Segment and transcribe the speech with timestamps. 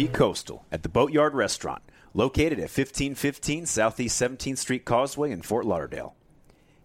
[0.00, 1.82] Be Coastal at the Boatyard Restaurant,
[2.14, 6.14] located at 1515 Southeast 17th Street Causeway in Fort Lauderdale.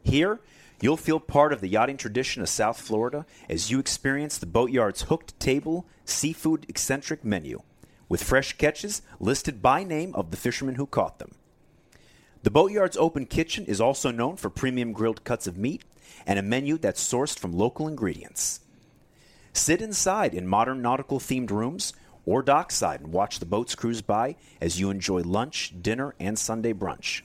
[0.03, 0.41] Here,
[0.81, 5.03] you'll feel part of the yachting tradition of South Florida as you experience the Boatyard's
[5.03, 7.61] hooked table, seafood eccentric menu,
[8.09, 11.35] with fresh catches listed by name of the fishermen who caught them.
[12.43, 15.85] The Boatyard's open kitchen is also known for premium grilled cuts of meat
[16.27, 18.59] and a menu that's sourced from local ingredients.
[19.53, 21.93] Sit inside in modern nautical themed rooms
[22.25, 26.73] or dockside and watch the boats cruise by as you enjoy lunch, dinner, and Sunday
[26.73, 27.21] brunch.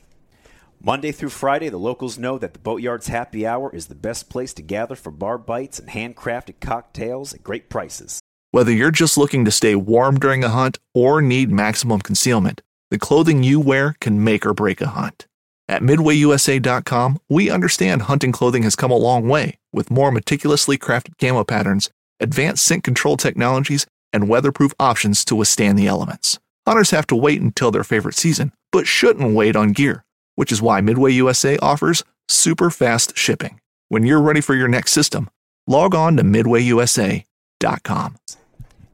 [0.83, 4.55] Monday through Friday, the locals know that the Boatyard's happy hour is the best place
[4.55, 8.19] to gather for bar bites and handcrafted cocktails at great prices.
[8.51, 12.99] Whether you're just looking to stay warm during a hunt or need maximum concealment, the
[12.99, 15.27] clothing you wear can make or break a hunt.
[15.69, 21.19] At MidwayUSA.com, we understand hunting clothing has come a long way with more meticulously crafted
[21.21, 26.39] camo patterns, advanced scent control technologies, and weatherproof options to withstand the elements.
[26.67, 30.63] Hunters have to wait until their favorite season, but shouldn't wait on gear, which is
[30.63, 33.61] why Midway USA offers super fast shipping.
[33.89, 35.29] When you're ready for your next system,
[35.67, 38.17] log on to MidwayUSA.com.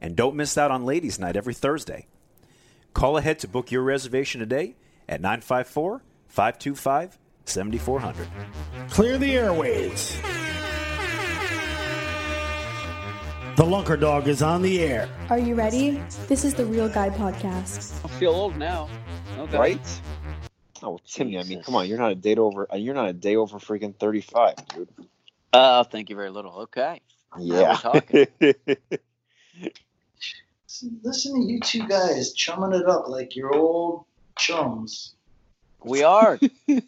[0.01, 2.07] And don't miss out on Ladies' Night every Thursday.
[2.93, 4.75] Call ahead to book your reservation today
[5.07, 8.27] at 954 525 7400.
[8.89, 10.17] Clear the airways.
[13.57, 15.09] The Lunker Dog is on the air.
[15.29, 15.99] Are you ready?
[16.27, 18.05] This is the Real Guy Podcast.
[18.05, 18.87] I feel old now.
[19.39, 19.57] Okay.
[19.57, 20.01] Right?
[20.83, 22.71] Oh, Timmy, I mean, come on, you're not a day over.
[22.71, 24.89] uh, You're not a day over freaking thirty-five, dude.
[25.51, 26.53] Uh, thank you very little.
[26.69, 27.01] Okay.
[27.39, 27.77] Yeah.
[31.03, 34.05] Listen to you two guys chumming it up like your old
[34.37, 35.15] chums.
[35.83, 36.37] We are.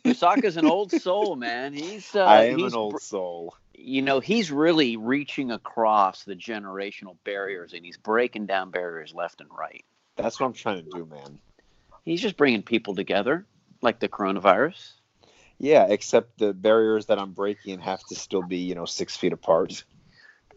[0.05, 1.73] Osaka's an old soul, man.
[1.73, 3.55] He's uh, I am he's an old br- soul.
[3.81, 9.41] You know, he's really reaching across the generational barriers and he's breaking down barriers left
[9.41, 9.85] and right.
[10.17, 11.40] That's what I'm trying to do, man.
[12.03, 13.45] He's just bringing people together,
[13.81, 14.94] like the coronavirus.
[15.59, 19.34] Yeah, except the barriers that I'm breaking have to still be, you know, six feet
[19.34, 19.84] apart.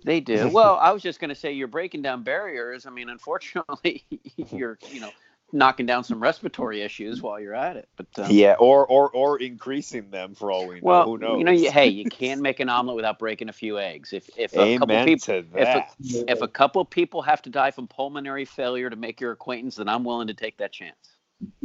[0.05, 0.49] They do.
[0.53, 2.87] Well, I was just going to say you're breaking down barriers.
[2.87, 4.05] I mean, unfortunately,
[4.50, 5.11] you're, you know,
[5.52, 7.88] knocking down some respiratory issues while you're at it.
[7.96, 10.80] But um, Yeah, or or or increasing them for all we know.
[10.86, 11.38] Well, Who knows?
[11.38, 14.12] you know, you, hey, you can't make an omelet without breaking a few eggs.
[14.12, 15.86] If if a couple people, if a,
[16.30, 19.88] if a couple people have to die from pulmonary failure to make your acquaintance, then
[19.88, 20.96] I'm willing to take that chance.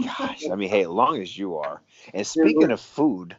[0.03, 1.81] Gosh, I mean, hey, as long as you are.
[2.13, 3.35] And speaking of food,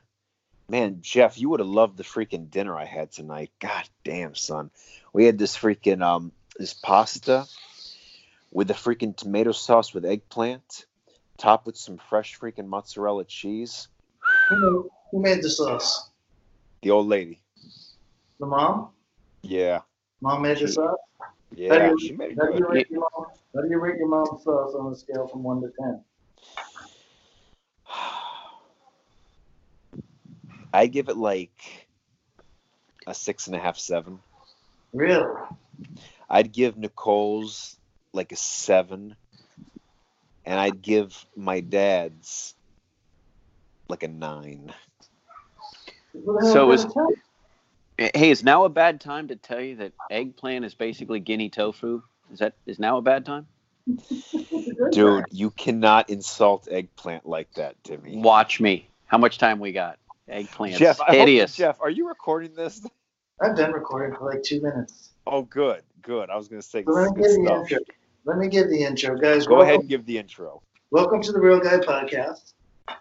[0.69, 3.51] man, Jeff, you would have loved the freaking dinner I had tonight.
[3.61, 4.71] God damn, son.
[5.13, 7.47] We had this freaking um this pasta
[8.51, 10.87] with the freaking tomato sauce with eggplant,
[11.37, 13.89] topped with some fresh freaking mozzarella cheese.
[14.49, 16.11] Who made the sauce?
[16.83, 17.41] The old lady.
[18.41, 18.91] The mom?
[19.43, 19.81] Yeah.
[20.21, 20.97] Mom made the sauce?
[21.55, 21.79] Yeah.
[21.79, 23.27] How do She you, made it how do you rate your mom?
[23.55, 26.05] How do you rate your mom's sauce on a scale from one to ten?
[30.73, 31.89] I give it like
[33.07, 34.19] a six and a half, seven.
[34.93, 35.27] Really?
[36.29, 37.78] I'd give Nicole's
[38.13, 39.17] like a seven,
[40.45, 42.55] and I'd give my dad's
[43.89, 44.73] like a nine.
[46.13, 46.93] What the hell So is is-
[48.15, 52.03] Hey, is now a bad time to tell you that eggplant is basically guinea tofu?
[52.33, 53.49] Is that is now a bad time?
[54.93, 58.19] Dude, you cannot insult eggplant like that, Timmy.
[58.19, 58.89] Watch me.
[59.07, 59.99] How much time we got?
[60.29, 60.77] Eggplant.
[60.77, 61.57] Jeff, I hope- hideous.
[61.57, 62.87] Jeff, are you recording this?
[63.41, 65.11] I've been recording for like two minutes.
[65.27, 66.31] Oh, good, good.
[66.31, 67.79] I was gonna say let me give the intro.
[68.25, 69.47] Let me give the intro, guys.
[69.47, 70.63] Go welcome, ahead and give the intro.
[70.91, 72.55] Welcome to the Real Guy Podcast.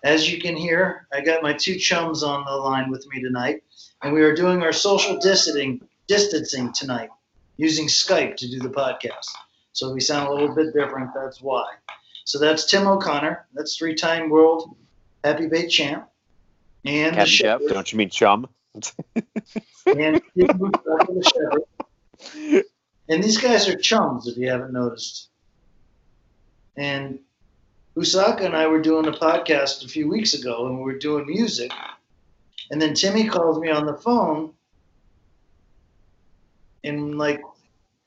[0.04, 3.64] As you can hear, I got my two chums on the line with me tonight,
[4.04, 7.10] and we are doing our social distancing distancing tonight
[7.58, 9.28] using Skype to do the podcast.
[9.74, 11.12] So we sound a little bit different.
[11.14, 11.66] That's why.
[12.26, 13.48] So that's Tim O'Connor.
[13.54, 14.76] That's three-time world
[15.24, 16.08] happy bait champ,
[16.86, 17.62] and the Captain Jeff.
[17.68, 18.48] Don't you mean chum?
[18.74, 21.62] and the
[22.24, 22.64] shepherd.
[23.10, 25.30] And these guys are chums, if you haven't noticed.
[26.76, 27.20] And
[27.96, 31.26] Usaka and I were doing a podcast a few weeks ago, and we were doing
[31.26, 31.72] music.
[32.70, 34.54] And then Timmy calls me on the phone
[36.84, 37.42] and like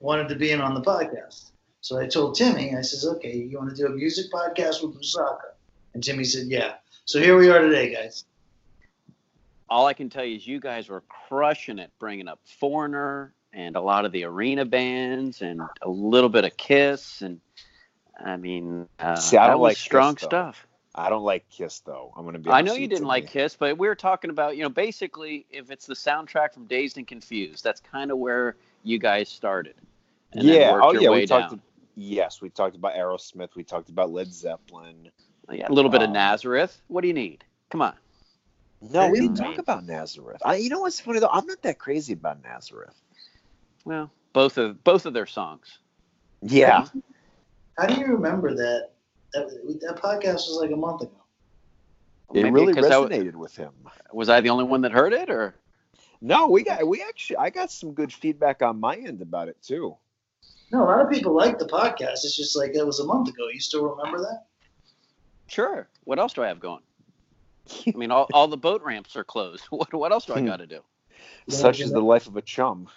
[0.00, 1.50] wanted to be in on the podcast.
[1.80, 5.00] So I told Timmy, I says, "Okay, you want to do a music podcast with
[5.00, 5.54] Usaka?"
[5.94, 6.74] And Timmy said, "Yeah."
[7.06, 8.24] So here we are today, guys.
[9.68, 13.76] all I can tell you is you guys were crushing it, bringing up Foreigner and
[13.76, 17.40] a lot of the arena bands and a little bit of Kiss and
[18.22, 20.26] I mean, uh, See, I don't was like Kiss, strong though.
[20.26, 20.66] stuff.
[20.94, 22.12] I don't like Kiss though.
[22.16, 22.50] I'm gonna be.
[22.50, 23.08] I know you didn't Timmy.
[23.08, 26.66] like Kiss, but we were talking about you know basically if it's the soundtrack from
[26.66, 29.74] Dazed and Confused, that's kind of where you guys started.
[30.32, 30.72] And yeah.
[30.72, 31.10] worked Oh yeah.
[31.10, 31.54] way We talked.
[31.96, 33.54] Yes, we talked about Aerosmith.
[33.54, 35.10] We talked about Led Zeppelin.
[35.50, 36.80] Yeah, a little bit of Um, Nazareth.
[36.88, 37.44] What do you need?
[37.70, 37.94] Come on.
[38.80, 40.40] No, we didn't talk about Nazareth.
[40.44, 41.28] I, you know what's funny though?
[41.30, 42.94] I'm not that crazy about Nazareth.
[43.84, 45.78] Well, both of both of their songs.
[46.42, 46.86] Yeah,
[47.78, 48.90] How do you remember that?
[49.34, 49.48] That,
[49.82, 51.12] that podcast was like a month ago.
[52.34, 53.72] it Maybe really 'cause I w- resonated with him.
[54.12, 55.54] was I the only one that heard it, or
[56.20, 59.60] No, we got we actually I got some good feedback on my end about it
[59.62, 59.96] too.
[60.72, 62.24] No, a lot of people like the podcast.
[62.24, 63.48] It's just like that was a month ago.
[63.52, 64.46] You still remember that?
[65.48, 65.88] sure?
[66.04, 66.82] What else do I have going?
[67.86, 69.64] I mean, all, all the boat ramps are closed.
[69.70, 70.46] What what else do I Hmm.
[70.46, 70.80] got to do?
[71.48, 72.88] Such is the life of a chum.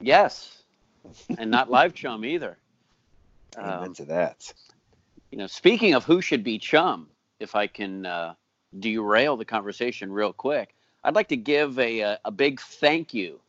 [0.00, 0.62] Yes,
[1.38, 2.58] and not live chum either.
[3.58, 4.52] Amen Um, to that.
[5.30, 7.08] you know, speaking of who should be chum,
[7.40, 8.34] if I can uh,
[8.78, 13.40] derail the conversation real quick, I'd like to give a, a, a big thank you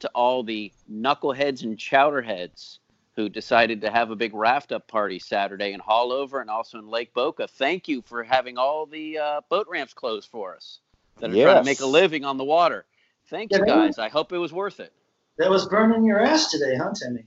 [0.00, 2.78] to all the knuckleheads and chowderheads
[3.16, 6.88] who decided to have a big raft up party Saturday in Haulover and also in
[6.88, 7.48] Lake Boca.
[7.48, 10.80] Thank you for having all the uh, boat ramps closed for us
[11.18, 12.86] that are trying to make a living on the water.
[13.28, 13.98] Thank you guys.
[13.98, 14.92] I hope it was worth it.
[15.40, 17.24] That was burning your ass today, huh, Timmy?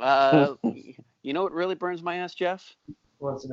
[0.00, 0.54] Uh,
[1.22, 2.76] you know what really burns my ass, Jeff?
[3.18, 3.50] What's it?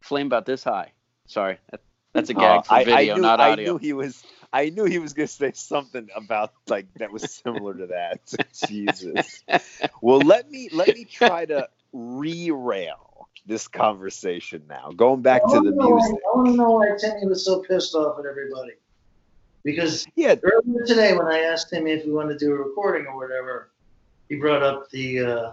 [0.00, 0.92] Flame about this high.
[1.26, 1.80] Sorry, that,
[2.14, 4.24] that's a Uh, gag for I, video, I knew, not I knew he was.
[4.50, 8.34] I knew he was going to say something about like that was similar to that.
[8.66, 9.42] Jesus.
[10.00, 14.90] Well, let me let me try to re-rail this conversation now.
[14.96, 16.16] Going back to the know why- music.
[16.32, 18.72] I want to know why Timmy was so pissed off at everybody.
[19.64, 23.06] Because Yeah, earlier today, when I asked him if we wanted to do a recording
[23.06, 23.70] or whatever,
[24.28, 25.52] he brought up the uh,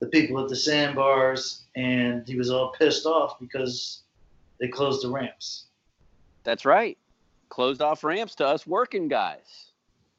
[0.00, 4.02] the people at the sandbars, and he was all pissed off because
[4.60, 5.66] they closed the ramps.
[6.44, 6.98] That's right.
[7.48, 9.72] Closed off ramps to us working guys.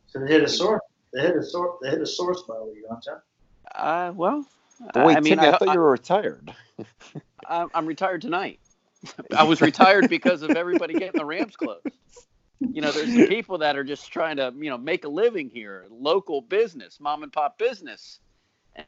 [0.07, 0.81] So they hit a sore.
[1.13, 1.77] They hit a sore.
[1.81, 3.15] They hit a sore spot with you, don't you?
[3.75, 4.45] Uh, well,
[4.93, 6.53] but wait, I mean, Timmy, I, I, thought you were retired.
[7.45, 8.59] I, I'm retired tonight.
[9.35, 11.85] I was retired because of everybody getting the ramps closed.
[12.59, 15.50] You know, there's some people that are just trying to, you know, make a living
[15.50, 18.19] here, local business, mom and pop business.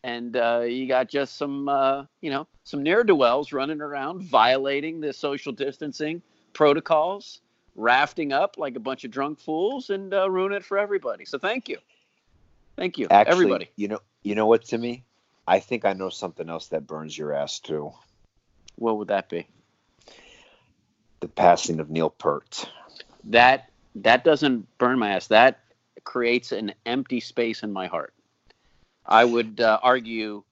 [0.03, 4.23] And uh, you got just some, uh, you know, some ne'er do wells running around
[4.23, 6.21] violating the social distancing
[6.53, 7.41] protocols,
[7.75, 11.25] rafting up like a bunch of drunk fools, and uh, ruin it for everybody.
[11.25, 11.77] So thank you,
[12.77, 13.69] thank you, Actually, everybody.
[13.75, 15.03] you know, you know what, Timmy?
[15.47, 17.91] I think I know something else that burns your ass too.
[18.75, 19.47] What would that be?
[21.19, 22.69] The passing of Neil Peart.
[23.25, 25.27] That that doesn't burn my ass.
[25.27, 25.59] That
[26.03, 28.13] creates an empty space in my heart.
[29.05, 30.43] I would uh, argue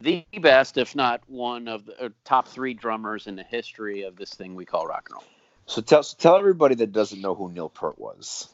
[0.00, 4.16] the best if not one of the uh, top three drummers in the history of
[4.16, 5.24] this thing we call rock and roll.
[5.66, 8.48] So tell so tell everybody that doesn't know who Neil Peart was.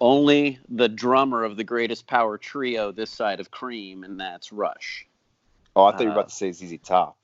[0.00, 5.06] only the drummer of the greatest power trio this side of Cream and that's Rush.
[5.76, 7.18] Oh, I thought you were Uh, about to say ZZ Top.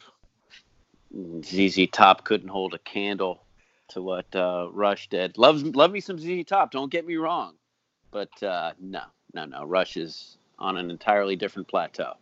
[1.43, 3.46] ZZ Top couldn't hold a candle
[3.89, 5.39] to what uh, Rush did.
[5.39, 6.71] Love, love me some ZZ Top.
[6.71, 7.55] Don't get me wrong,
[8.11, 9.03] but uh, no,
[9.35, 9.65] no, no.
[9.65, 12.15] Rush is on an entirely different plateau.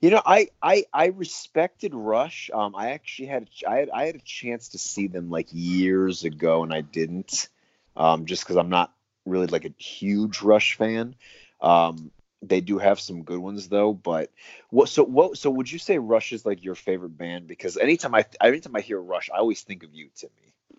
[0.00, 2.50] You know, I I I respected Rush.
[2.52, 6.24] Um, I actually had I had I had a chance to see them like years
[6.24, 7.48] ago, and I didn't.
[7.96, 8.94] Um, just because I'm not
[9.26, 11.16] really like a huge Rush fan.
[11.60, 13.92] Um, they do have some good ones though.
[13.92, 14.30] But
[14.70, 14.88] what?
[14.88, 15.38] So what?
[15.38, 17.46] So would you say Rush is like your favorite band?
[17.46, 20.32] Because anytime I anytime I hear Rush, I always think of you, Timmy.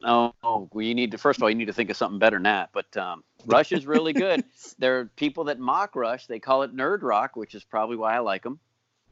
[0.03, 2.37] Oh, well, you need to first of all, you need to think of something better
[2.37, 2.69] than that.
[2.71, 4.43] But um, Rush is really good.
[4.79, 6.27] there are people that mock Rush.
[6.27, 8.59] They call it nerd rock, which is probably why I like them.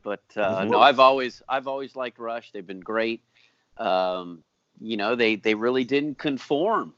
[0.03, 2.51] But uh, no, I've always I've always liked Rush.
[2.51, 3.23] They've been great.
[3.77, 4.43] Um,
[4.79, 6.93] you know, they they really didn't conform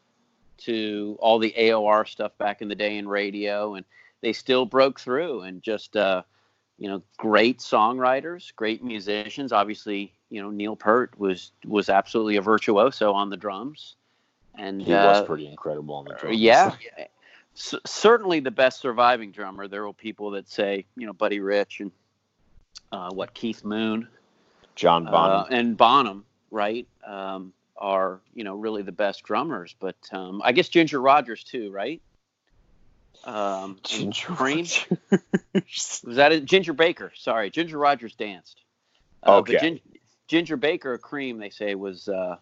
[0.59, 3.85] to all the AOR stuff back in the day in radio, and
[4.21, 6.23] they still broke through and just uh,
[6.77, 9.51] you know great songwriters, great musicians.
[9.51, 13.95] Obviously, you know Neil Peart was was absolutely a virtuoso on the drums,
[14.57, 16.37] and He uh, was pretty incredible on the drums.
[16.37, 16.75] yeah.
[17.55, 19.67] C- certainly the best surviving drummer.
[19.67, 21.91] There were people that say, you know, Buddy Rich and
[22.91, 24.07] uh, what Keith Moon
[24.75, 25.41] John Bonham.
[25.41, 29.75] uh, and Bonham, right, um, are you know really the best drummers.
[29.79, 32.01] But um, I guess Ginger Rogers too, right?
[33.25, 34.83] Um, Ginger Cream Rogers.
[36.05, 36.45] was that it?
[36.45, 37.11] Ginger Baker?
[37.15, 38.61] Sorry, Ginger Rogers danced.
[39.23, 39.57] Uh, Okay.
[39.59, 39.79] Gin-
[40.27, 42.37] Ginger Baker, Cream, they say was uh,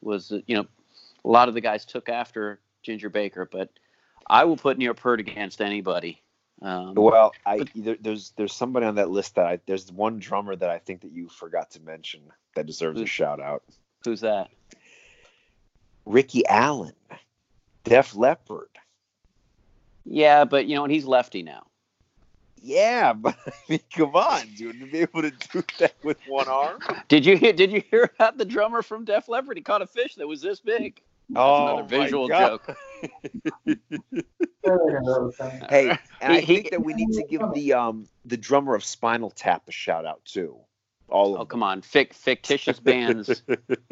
[0.00, 0.66] was uh, you know
[1.24, 3.68] a lot of the guys took after Ginger Baker, but
[4.28, 6.20] I will put Neil Peart against anybody.
[6.62, 10.18] Um, Well, I But- there, there's there's somebody on that list that I there's one
[10.18, 12.20] drummer that I think that you forgot to mention
[12.54, 13.62] that deserves a shout out.
[14.04, 14.48] who's that?
[16.06, 16.94] Ricky Allen,
[17.84, 18.68] Def Leppard.
[20.04, 21.66] Yeah, but you know, and he's lefty now.
[22.60, 26.48] Yeah, but I mean, come on, dude, to be able to do that with one
[26.48, 26.80] arm.
[27.08, 27.52] Did you hear?
[27.52, 29.56] Did you hear about the drummer from Def Leppard?
[29.56, 31.00] He caught a fish that was this big.
[31.30, 32.60] That's oh, another visual my God.
[32.66, 32.76] joke.
[35.68, 35.88] Hey,
[36.20, 39.30] and I he- think that we need to give the um the drummer of Spinal
[39.30, 40.58] Tap a shout out too.
[41.08, 43.42] All of Oh come on, Fic- fictitious bands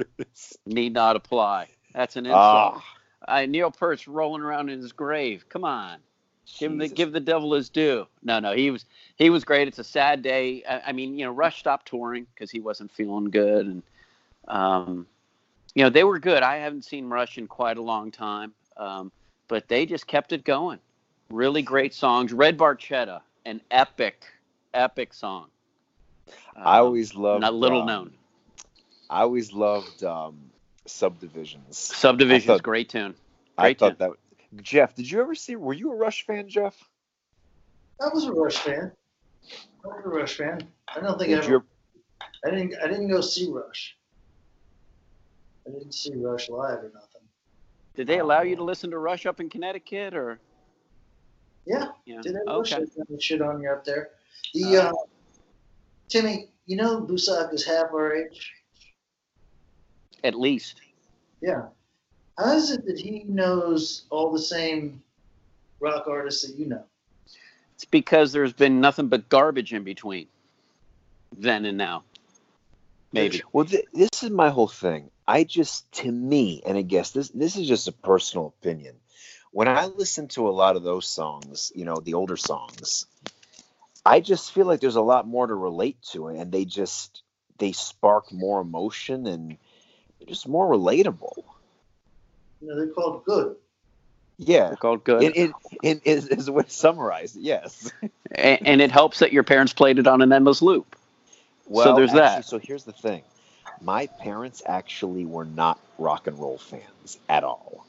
[0.67, 1.69] need not apply.
[1.93, 2.75] That's an insult.
[2.77, 2.85] Ah,
[3.27, 5.45] Uh, Neil Peart's rolling around in his grave.
[5.49, 5.99] Come on,
[6.59, 8.07] give him the give the devil his due.
[8.23, 8.85] No, no, he was
[9.17, 9.69] he was great.
[9.69, 10.63] It's a sad day.
[10.69, 13.83] I, I mean, you know, Rush stopped touring because he wasn't feeling good, and
[14.49, 15.07] um,
[15.75, 16.43] you know they were good.
[16.43, 19.13] I haven't seen Rush in quite a long time, um,
[19.49, 20.79] but they just kept it going.
[21.31, 22.33] Really great songs.
[22.33, 24.25] Red Barchetta, an epic,
[24.75, 25.47] epic song.
[26.57, 28.13] I Um, always loved not little um, known.
[29.11, 30.39] I always loved um
[30.87, 31.77] subdivisions.
[31.79, 33.15] Subdivision's thought- great tune.
[33.59, 34.11] I Great thought that.
[34.63, 35.55] Jeff, did you ever see?
[35.57, 36.77] Were you a Rush fan, Jeff?
[38.01, 38.91] I was a Rush fan.
[39.85, 40.61] I was a Rush fan.
[40.89, 41.65] I don't think I Did ever, you?
[42.45, 43.97] I didn't I didn't go see Rush.
[45.67, 47.21] I didn't see Rush live or nothing.
[47.95, 50.41] Did they allow you to listen to Rush up in Connecticut or?
[51.67, 52.21] Yeah, Yeah.
[52.23, 52.79] did I Okay.
[53.11, 54.11] Rush shit on you up there?
[54.55, 54.93] The uh,
[56.09, 58.53] Timmy, you know Busak is half our age.
[60.23, 60.81] At least.
[61.41, 61.67] Yeah.
[62.39, 65.03] How is it that he knows all the same
[65.79, 66.85] rock artists that you know?
[67.75, 70.27] It's because there's been nothing but garbage in between
[71.37, 72.05] then and now.
[73.13, 73.43] Maybe.
[73.53, 75.11] Well, th- this is my whole thing.
[75.27, 78.97] I just, to me, and I guess this this is just a personal opinion.
[79.53, 83.07] When I listen to a lot of those songs, you know, the older songs,
[84.07, 87.23] I just feel like there's a lot more to relate to, and they just
[87.59, 89.57] they spark more emotion and
[90.21, 91.43] they're just more relatable.
[92.61, 93.57] You know, they're called good.
[94.39, 95.23] Yeah, They're called good.
[95.23, 97.43] it, it, it is, is a way to summarize it.
[97.43, 97.91] Yes.
[98.33, 100.97] A- and, it helps that your parents played it on an endless loop.
[101.67, 102.45] Well, there's actually, that.
[102.47, 103.23] So here's the thing:
[103.81, 107.87] my parents actually were not rock and roll fans at all.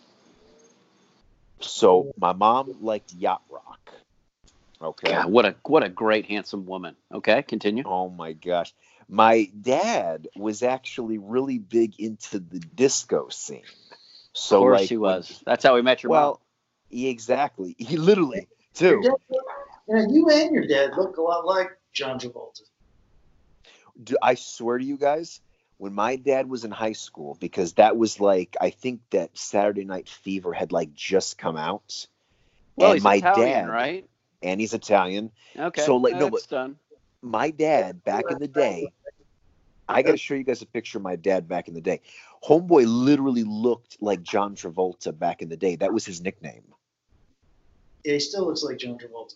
[1.61, 3.93] So my mom liked yacht rock.
[4.81, 5.11] Okay.
[5.11, 6.95] God, what a what a great handsome woman.
[7.13, 7.83] Okay, continue.
[7.85, 8.73] Oh my gosh.
[9.13, 13.63] My dad was actually really big into the disco scene.
[14.32, 15.44] So of course like he when- was.
[15.46, 16.18] That's how we met your mom.
[16.18, 16.41] well,
[16.89, 17.75] he- exactly.
[17.77, 19.01] He literally too.
[19.03, 22.62] dad, you, and your dad look a lot like John Travolta.
[24.01, 25.41] Do- I swear to you guys,
[25.77, 29.84] when my dad was in high school, because that was like I think that Saturday
[29.84, 32.08] Night Fever had like just come out.
[32.77, 32.77] mom.
[32.77, 34.10] Well, and he's my Italian, dad, right?
[34.41, 35.32] and he's Italian.
[35.58, 35.82] Okay.
[35.82, 36.77] So, like, no, that's done.
[37.22, 38.92] My dad back in the day,
[39.88, 42.01] I got to show you guys a picture of my dad back in the day.
[42.44, 45.75] Homeboy literally looked like John Travolta back in the day.
[45.75, 46.63] That was his nickname.
[48.04, 49.36] Yeah, he still looks like John Travolta.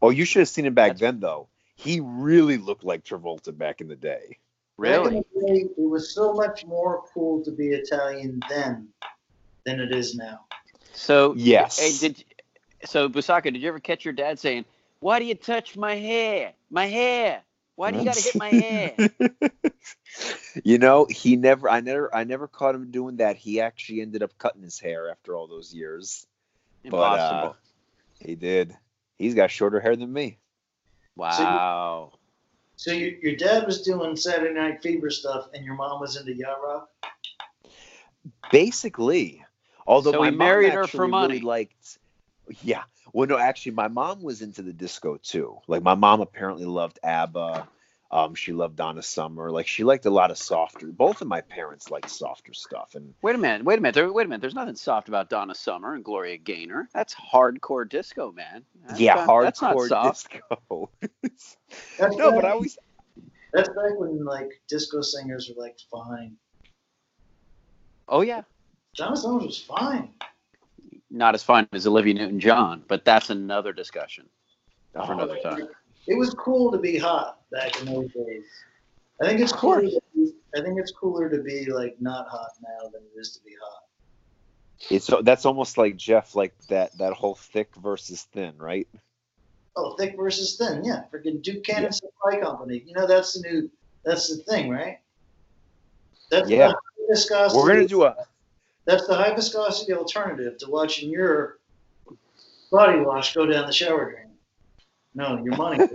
[0.00, 1.48] Oh, you should have seen him back That's- then, though.
[1.76, 4.38] He really looked like Travolta back in the day.
[4.76, 5.04] Really?
[5.04, 8.88] Back in the day, it was so much more cool to be Italian then
[9.64, 10.44] than it is now.
[10.92, 11.78] So Yes.
[11.78, 12.24] Hey, did
[12.84, 13.44] so Busaka?
[13.44, 14.64] Did you ever catch your dad saying,
[15.02, 16.54] "Why do you touch my hair?
[16.70, 17.42] My hair?
[17.74, 18.94] Why do you got to hit my hair?"
[20.64, 21.68] you know, he never.
[21.68, 22.14] I never.
[22.14, 23.36] I never caught him doing that.
[23.36, 26.26] He actually ended up cutting his hair after all those years.
[26.84, 27.56] But, uh, Impossible.
[28.20, 28.76] He did.
[29.18, 30.38] He's got shorter hair than me.
[31.16, 32.12] wow.
[32.76, 36.34] So your, your dad was doing Saturday Night Fever stuff, and your mom was into
[36.34, 36.88] yacht rock.
[38.50, 39.44] Basically,
[39.86, 41.34] although So my he mom married her for money.
[41.34, 41.98] Really liked,
[42.62, 42.82] yeah.
[43.12, 45.58] Well, no, actually, my mom was into the disco too.
[45.66, 47.68] Like my mom apparently loved ABBA.
[48.10, 49.50] Um, she loved Donna Summer.
[49.50, 50.86] Like she liked a lot of softer.
[50.88, 53.64] Both of my parents liked softer stuff, and Wait a minute.
[53.64, 53.94] Wait a minute.
[53.94, 54.42] There, wait a minute.
[54.42, 56.88] There's nothing soft about Donna Summer and Gloria Gaynor.
[56.92, 58.64] That's hardcore disco, man.
[58.86, 60.30] That's yeah, not- hardcore That's not soft.
[60.30, 60.90] disco.
[61.98, 62.78] That's no, back, but I always
[63.52, 66.36] that's back when like disco singers were like fine.
[68.08, 68.42] Oh yeah.
[68.94, 70.10] Donna Summer was fine.
[71.12, 74.26] Not as fine as Olivia Newton-John, but that's another discussion
[74.94, 75.68] Oh, for another time.
[76.08, 78.44] It was cool to be hot back in those days.
[79.20, 79.82] I think it's Of course.
[79.82, 80.00] cooler.
[80.00, 83.32] to be- I think it's cooler to be like not hot now than it is
[83.36, 83.82] to be hot.
[84.90, 88.88] It's that's almost like Jeff, like that that whole thick versus thin, right?
[89.76, 90.82] Oh, thick versus thin.
[90.84, 92.82] Yeah, freaking Duke Cannon Supply Company.
[92.84, 93.70] You know that's the new.
[94.04, 94.98] That's the thing, right?
[96.30, 96.72] That's Yeah.
[97.08, 97.52] the.
[97.54, 98.16] We're gonna do a
[98.84, 101.58] That's the high viscosity alternative to watching your
[102.70, 104.32] body wash go down the shower drain.
[105.14, 105.86] No, your money.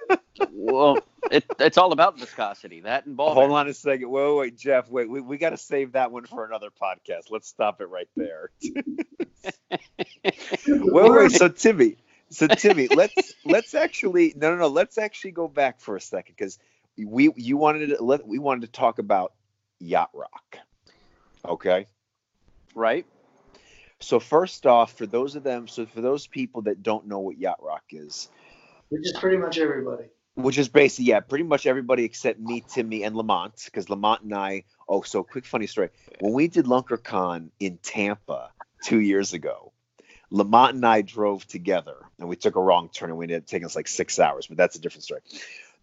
[0.52, 0.98] well,
[1.30, 2.80] it, it's all about viscosity.
[2.80, 3.34] That and ball.
[3.34, 4.10] hold on a second.
[4.10, 4.90] Wait, wait, wait, Jeff.
[4.90, 7.30] Wait, we, we got to save that one for another podcast.
[7.30, 8.50] Let's stop it right there.
[10.66, 11.32] wait, wait.
[11.32, 11.96] So Timmy,
[12.30, 16.34] So Timmy, let's let's actually no no no let's actually go back for a second
[16.36, 16.58] because
[16.98, 19.32] we you wanted to let we wanted to talk about
[19.80, 20.58] yacht rock.
[21.44, 21.86] Okay.
[22.74, 23.06] Right?
[24.00, 27.38] So first off, for those of them, so for those people that don't know what
[27.38, 28.28] yacht rock is,
[28.90, 30.04] Which is pretty much everybody.
[30.34, 34.34] which is basically yeah, pretty much everybody except me, Timmy, and Lamont, because Lamont and
[34.34, 34.64] I.
[34.88, 35.90] Oh, so quick funny story.
[36.20, 38.52] When we did LunkerCon in Tampa
[38.84, 39.72] two years ago,
[40.30, 43.46] Lamont and I drove together, and we took a wrong turn, and we ended up
[43.46, 44.46] taking us like six hours.
[44.46, 45.22] But that's a different story.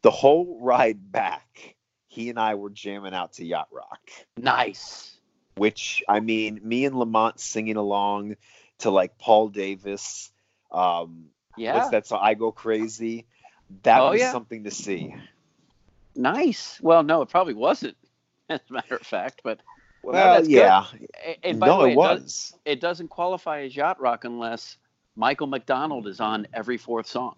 [0.04, 1.76] The whole ride back,
[2.08, 4.00] he and I were jamming out to yacht rock.
[4.38, 5.15] Nice.
[5.58, 8.36] Which I mean, me and Lamont singing along
[8.80, 10.32] to like Paul Davis.
[10.72, 11.76] Um, Yeah.
[11.76, 12.20] What's that song?
[12.22, 13.26] I Go Crazy.
[13.84, 14.32] That Oh, was yeah.
[14.32, 15.16] something to see.
[16.16, 16.80] Nice.
[16.82, 17.98] Well, no, it probably wasn't,
[18.50, 19.42] as a matter of fact.
[19.44, 19.60] But
[20.04, 20.54] Well, that's good.
[20.54, 20.86] yeah.
[21.26, 22.54] a- and by no, the way, it does- was.
[22.66, 24.78] it doesn't qualify as yacht rock unless
[25.16, 27.36] Michael McDonald is on every fourth song.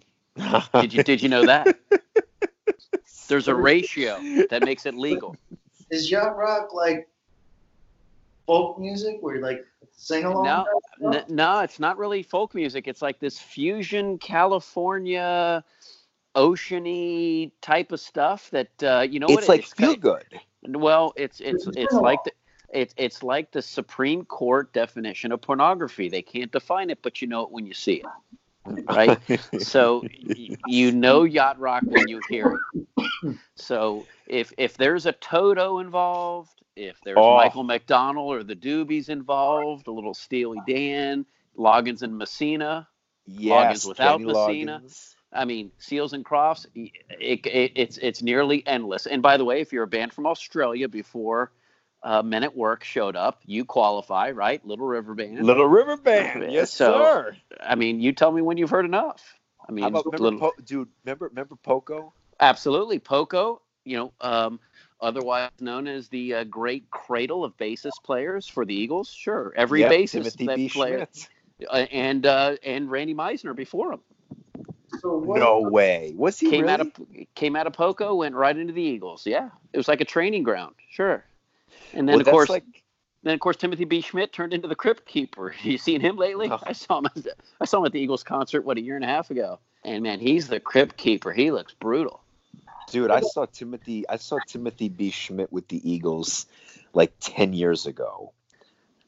[0.81, 1.77] Did you did you know that?
[3.27, 4.19] There's a ratio
[4.49, 5.35] that makes it legal.
[5.89, 7.07] Is yacht rock like
[8.47, 9.63] folk music where you like
[9.95, 10.65] sing along?
[10.99, 12.87] No, N- no, it's not really folk music.
[12.87, 15.63] It's like this fusion California
[16.35, 20.25] oceany type of stuff that uh, you know what it's like it's feel ki- good.
[20.69, 22.31] Well, it's it's It's it's been a like the
[22.73, 26.09] it's it's like the Supreme Court definition of pornography.
[26.09, 28.05] They can't define it, but you know it when you see it.
[28.87, 29.19] Right?
[29.59, 30.03] so
[30.65, 33.35] you know yacht rock when you hear it.
[33.55, 37.35] So if if there's a Toto involved, if there's Oh.
[37.35, 41.25] Michael McDonald or the Doobies involved, a little Steely Dan,
[41.57, 42.87] Loggins and Messina,
[43.25, 44.81] yes, without Kenny Messina.
[44.83, 45.13] Loggins.
[45.33, 49.07] I mean, Seals and Crofts, it, it, it's it's nearly endless.
[49.07, 51.51] And by the way, if you're a band from Australia before
[52.03, 54.63] uh, Men at Work showed up, you qualify, right?
[54.65, 55.43] Little River Band.
[55.43, 56.51] Little River Band.
[56.51, 57.35] Yes, So, sir.
[57.61, 59.23] I mean, you tell me when you've heard enough.
[59.67, 60.89] I mean, How about remember, little, po- dude?
[61.03, 62.13] Remember, remember Poco?
[62.39, 63.61] absolutely, Poco.
[63.83, 64.59] You know, um,
[65.01, 69.09] otherwise known as the uh, great cradle of bassist players for the Eagles.
[69.09, 70.69] Sure, every Yep, bassist Timothy that B.
[70.69, 71.27] player, Schmit.
[71.69, 74.01] uh, and uh, and Randy Meisner before him.
[75.01, 76.13] So what, No way.
[76.17, 76.73] Was he came really?
[76.73, 76.91] out of
[77.35, 79.25] came out of Poco, went right into the Eagles.
[79.25, 80.75] Yeah, it was like a training ground.
[80.89, 81.23] Sure.
[81.93, 82.63] And then Well, of course, like
[83.23, 84.01] then of course Timothy B.
[84.01, 85.53] Schmit turned into the Crypt Keeper.
[85.63, 86.49] You seen him lately?
[86.49, 86.59] Oh.
[86.65, 87.07] I saw him.
[87.07, 89.31] At the, I saw him at the Eagles concert what a year and a half
[89.31, 89.59] ago.
[89.83, 91.31] And man, he's the Crypt Keeper.
[91.33, 92.21] He looks brutal.
[92.89, 94.07] Dude, I saw Timothy.
[94.07, 95.11] I saw Timothy B.
[95.11, 96.45] Schmit with the Eagles
[96.93, 98.31] like ten years ago,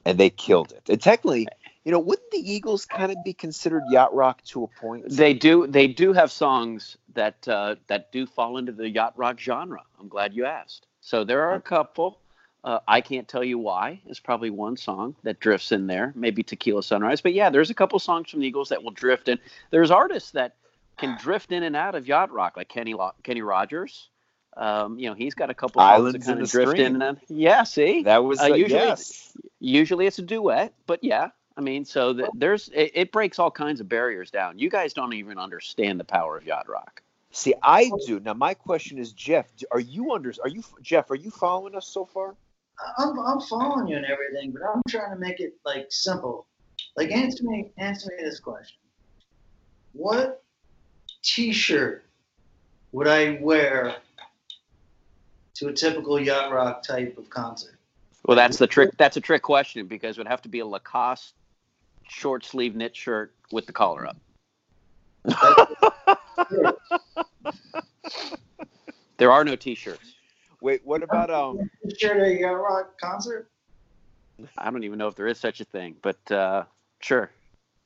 [0.04, 0.89] and they killed it.
[0.89, 1.48] And technically,
[1.86, 5.06] you know, wouldn't the Eagles kind of be considered yacht rock to a point?
[5.10, 9.39] They do they do have songs that uh, that do fall into the yacht rock
[9.39, 9.84] genre.
[9.98, 10.86] I'm glad you asked.
[11.00, 12.20] So there are a couple.
[12.63, 14.02] Uh, I can't tell you why.
[14.08, 17.22] It's probably one song that drifts in there, maybe Tequila Sunrise.
[17.22, 19.39] But yeah, there's a couple songs from the Eagles that will drift in.
[19.72, 20.56] There's artists that
[20.98, 24.10] can drift in and out of yacht rock, like Kenny Lo- Kenny Rogers.
[24.58, 26.86] Um, you know, he's got a couple songs Islands that in kind of drift Stream.
[26.88, 27.17] in and out.
[27.30, 29.38] Yeah, see, That was Uh, uh, usually- yes.
[29.62, 33.52] usually it's a duet, but yeah, I mean, so the, there's it, it breaks all
[33.52, 34.60] kinds of barriers down.
[34.60, 37.02] You guys don't even understand the power of yacht rock.
[37.32, 38.19] See, I do.
[38.19, 40.34] Now, my question is, Jeff, are you under?
[40.43, 41.10] Are you Jeff?
[41.12, 42.36] Are you following us so far?
[42.98, 46.48] I'm, I'm following you and everything, but I'm trying to make it like simple.
[46.96, 48.78] Like answer me answer me this question.
[49.94, 50.44] What
[51.24, 52.04] t-shirt
[52.92, 53.96] would I wear
[55.56, 57.76] to a typical yacht rock type of concert?
[58.26, 58.92] Well, that's the trick.
[58.98, 61.34] That's a trick question because it would have to be a Lacoste
[62.08, 64.18] short sleeve knit shirt with the collar up.
[69.20, 70.15] There are no t-shirts.
[70.62, 71.69] Wait, what about um?
[71.89, 73.50] T-shirt at a yacht rock concert?
[74.58, 76.63] I don't even know if there is such a thing, but uh,
[77.00, 77.32] sure.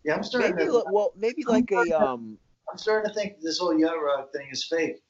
[0.03, 2.37] Yeah, I'm starting Maybe to li- well, maybe like a um.
[2.69, 5.01] I'm starting to think this whole yacht rock thing is fake.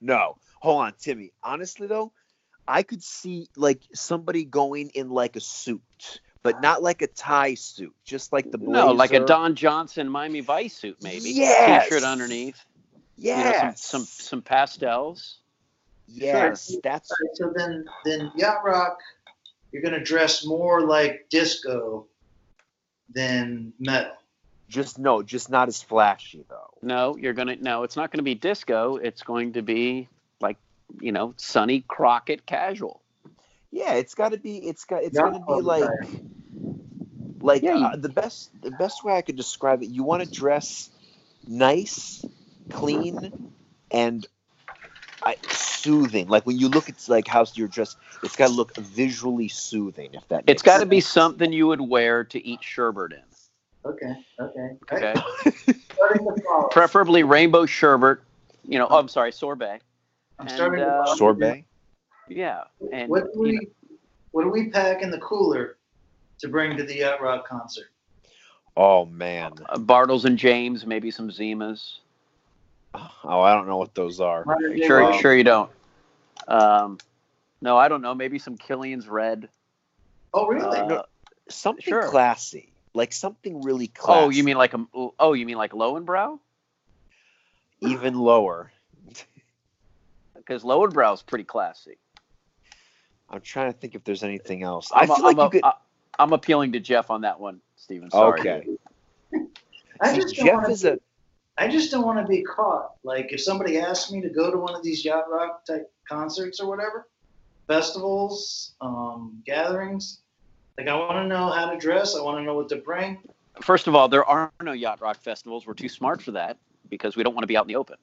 [0.00, 1.32] No, hold on, Timmy.
[1.42, 2.12] Honestly though,
[2.66, 7.54] I could see like somebody going in like a suit, but not like a tie
[7.54, 8.86] suit, just like the blazer.
[8.86, 11.30] No, like a Don Johnson Miami Vice suit, maybe.
[11.30, 11.88] Yes!
[11.88, 12.64] T-shirt underneath.
[13.16, 13.38] Yeah.
[13.38, 15.41] You know, Yes, some, some some pastels.
[16.14, 18.98] Yes, that's All right, so then then yacht rock,
[19.72, 22.06] you're gonna dress more like disco
[23.14, 24.12] than metal.
[24.68, 26.70] just no, just not as flashy though.
[26.82, 27.82] No, you're gonna no.
[27.82, 28.96] It's not going to be disco.
[28.96, 30.08] It's going to be
[30.40, 30.56] like
[31.00, 33.00] you know, Sonny Crockett casual.
[33.70, 34.58] Yeah, it's got to be.
[34.58, 35.02] It's got.
[35.02, 35.88] It's Yeah, gonna be I'll like,
[37.40, 38.50] like Yeah, you- uh, the best.
[38.62, 39.88] The best way I could describe it.
[39.88, 40.90] You want to dress
[41.46, 42.24] nice,
[42.70, 43.32] clean,
[43.90, 44.26] and
[45.24, 46.28] I, soothing.
[46.28, 50.10] Like when you look at like how you're dressed, it's got to look visually soothing.
[50.14, 50.44] If that.
[50.46, 53.22] it's got to be something you would wear to eat sherbet in.
[53.84, 54.76] Okay, okay.
[54.92, 55.14] Okay.
[55.94, 56.68] starting to follow.
[56.68, 58.18] preferably rainbow sherbet.
[58.64, 59.80] You know, oh, I'm sorry, sorbet.
[60.38, 61.16] I'm and, starting uh, follow.
[61.16, 61.64] Sorbet.
[62.28, 63.96] Yeah, and What do you we know,
[64.30, 65.78] what do we pack in the cooler
[66.38, 67.90] to bring to the Yacht Rock concert?
[68.76, 69.52] Oh man.
[69.68, 71.98] uh, Bartles and James, maybe some Zimas.
[72.94, 74.44] Oh, I don't know what those are.
[74.84, 75.18] Sure, Wow.
[75.18, 75.70] sure you don't.
[76.48, 76.98] Um,
[77.60, 78.14] no, I don't know.
[78.14, 79.48] Maybe some Killian's Red.
[80.34, 80.78] Oh really?
[80.78, 81.02] Uh,
[81.48, 82.08] Something Sure.
[82.08, 84.24] classy, like something really classy.
[84.24, 84.84] oh, you mean like a?
[85.18, 86.38] Oh, you mean like Lowenbrau?
[87.80, 88.70] even lower?
[90.36, 91.98] Because low and brow is pretty classy.
[93.30, 94.90] I'm trying to think if there's anything else.
[94.92, 95.64] I I'm, a- feel like I'm, you a- could.
[95.64, 95.72] I-
[96.18, 98.10] I'm appealing to Jeff on that one, Steven.
[98.10, 98.40] Sorry.
[98.40, 98.66] Okay.
[100.00, 100.98] I See, just Jeff wanna is a.
[101.62, 102.90] I just don't want to be caught.
[103.04, 106.58] Like if somebody asks me to go to one of these yacht rock type concerts
[106.58, 107.06] or whatever,
[107.68, 110.22] festivals, um, gatherings,
[110.76, 112.16] like I want to know how to dress.
[112.16, 113.22] I want to know what to bring.
[113.60, 115.64] First of all, there are no yacht rock festivals.
[115.64, 117.96] We're too smart for that because we don't want to be out in the open.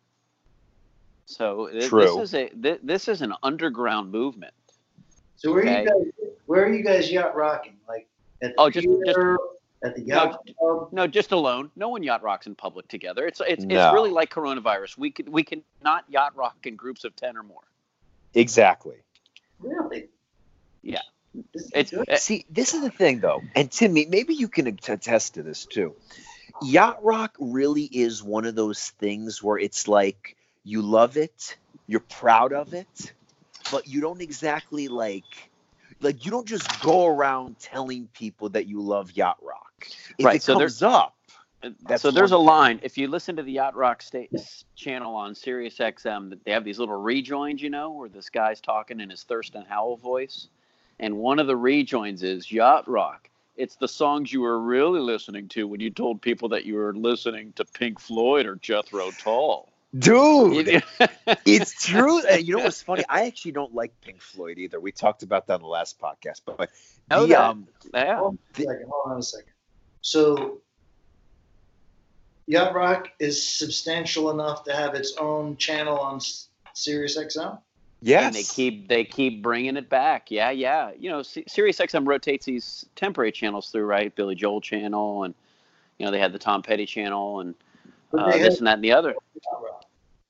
[1.25, 2.01] So th- True.
[2.03, 4.53] this is a th- this is an underground movement.
[5.35, 6.29] So where are you guys?
[6.45, 7.75] Where are you guys yacht rocking?
[7.89, 8.07] Like
[8.41, 9.37] at the Oh, just- just- theater,
[9.83, 10.89] at the yacht club?
[10.91, 11.71] No, just alone.
[11.75, 13.25] No one yacht rocks in public together.
[13.27, 13.75] It's it's, No.
[13.75, 14.97] it's really like coronavirus.
[14.97, 17.61] We can we can not yacht rock in groups of ten or more.
[18.33, 18.97] Exactly.
[19.59, 20.07] Really?
[20.81, 21.01] Yeah.
[21.53, 24.67] This is It's eh, See, this is the thing, though, and Timmy, maybe you can
[24.67, 25.95] attest to this too.
[26.61, 31.99] Yacht rock really is one of those things where it's like you love it, you're
[32.01, 33.13] proud of it,
[33.71, 35.49] but you don't exactly like,
[36.01, 39.68] like you don't just go around telling people that you love yacht rock.
[40.17, 41.15] If Right, it so comes up,
[41.83, 42.47] That's so there's a one thing.
[42.55, 42.79] line.
[42.83, 44.29] If you listen to the Yacht Rock sta-
[44.75, 48.99] channel on Sirius XM, they have these little rejoins, you know, where this guy's talking
[48.99, 50.47] in his Thurston Howell voice,
[50.99, 53.29] and one of the rejoins is Yacht Rock.
[53.57, 56.93] It's the songs you were really listening to when you told people that you were
[56.93, 59.67] listening to Pink Floyd or Jethro Tull.
[59.97, 60.81] dude,
[61.45, 62.25] it's true.
[62.25, 63.03] And you know what's funny?
[63.09, 64.79] I actually don't like Pink Floyd either.
[64.79, 66.69] We talked about that on the last podcast, but
[67.11, 67.39] Know the, that.
[67.41, 68.15] um, yeah.
[68.17, 68.85] Hold on a second.
[68.89, 69.51] Hold on a second.
[70.09, 70.57] So,
[72.47, 77.59] Yacht Rock is substantial enough to have its own channel on S- Sirius XM.
[78.01, 80.31] yes, And they keep they keep bringing it back.
[80.31, 80.93] Yeah, yeah.
[80.97, 84.15] You know, S- Sirius XM rotates these temporary channels through, right?
[84.15, 85.35] Billy Joel channel, and
[85.99, 87.53] you know they had the Tom Petty channel, and
[88.17, 89.13] uh, this have and that and the other.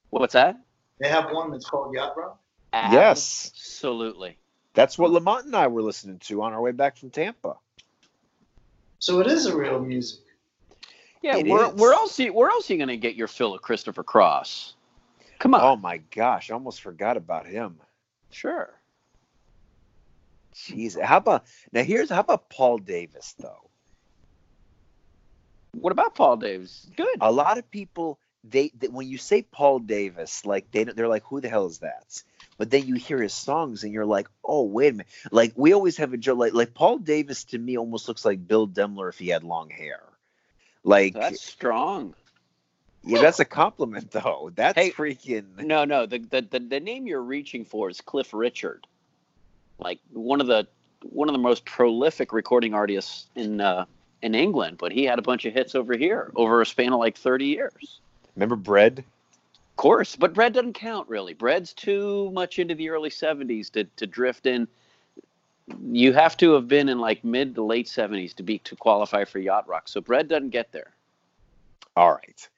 [0.09, 0.59] What's that?
[0.99, 2.37] they have one that's called Yacht Rock.
[2.73, 3.49] Yes.
[3.53, 4.39] absolutely.
[4.73, 7.55] That's what Lamont and I were listening to on our way back from Tampa.
[8.99, 10.19] So it is a real music.
[11.21, 11.73] Yeah, It where, is.
[11.73, 12.19] where else?
[12.19, 14.75] You, where else are you going to get your fill of Christopher Cross?
[15.39, 17.77] Come on, Oh my gosh, I almost forgot about him.
[18.29, 18.73] sure.
[20.53, 21.83] Jeez, how about now?
[21.83, 23.69] Here's how about Paul Davis though?
[25.73, 26.85] What about Paul Davis?
[26.97, 27.17] Good.
[27.21, 31.23] A lot of people they, they when you say Paul Davis, like they they're like,
[31.23, 32.21] who the hell is that?
[32.59, 35.07] But then you hear his songs and you're like, oh wait a minute.
[35.31, 36.37] Like we always have a joke.
[36.37, 39.69] Like like Paul Davis to me almost looks like Bill Demler if he had long
[39.69, 40.01] hair.
[40.83, 42.15] Like That's strong.
[43.05, 44.51] yeah, that's a compliment though.
[44.53, 45.57] That's Hey, freaking.
[45.57, 46.05] No, no.
[46.05, 48.85] The, the the the name you're reaching for is Cliff Richard,
[49.79, 50.67] like one of the
[51.03, 53.85] one of the most prolific recording artists in uh,
[54.21, 54.77] in England.
[54.77, 57.45] But he had a bunch of hits over here over a span of like 30
[57.45, 58.01] years.
[58.35, 59.05] Remember Bread?
[59.79, 61.33] Course, but Bread doesn't count really.
[61.33, 64.67] Bread's too much into the early 70s to to drift in.
[65.81, 69.23] You have to have been in like mid to late 70s to be to qualify
[69.23, 69.87] for yacht rock.
[69.87, 70.91] So Bread doesn't get there.
[71.95, 72.49] All right,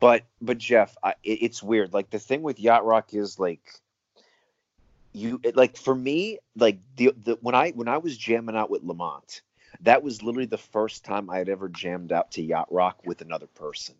[0.00, 1.92] but but Jeff, I, it, it's weird.
[1.92, 3.60] Like the thing with yacht rock is like
[5.12, 8.70] you it, like for me like the, the when I when I was jamming out
[8.70, 9.42] with Lamont,
[9.82, 13.20] that was literally the first time I had ever jammed out to yacht rock with
[13.20, 13.96] another person.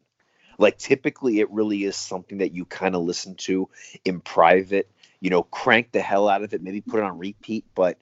[0.58, 3.68] Like typically, it really is something that you kind of listen to
[4.04, 4.90] in private.
[5.20, 7.98] You know, crank the hell out of it, maybe put it on repeat, but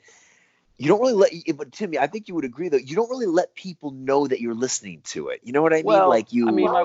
[0.77, 1.33] you don't really let.
[1.57, 4.41] But Timmy, I think you would agree that you don't really let people know that
[4.41, 5.41] you're listening to it.
[5.45, 5.85] You know what I mean?
[5.85, 6.49] Well, like you.
[6.49, 6.85] I mean, my,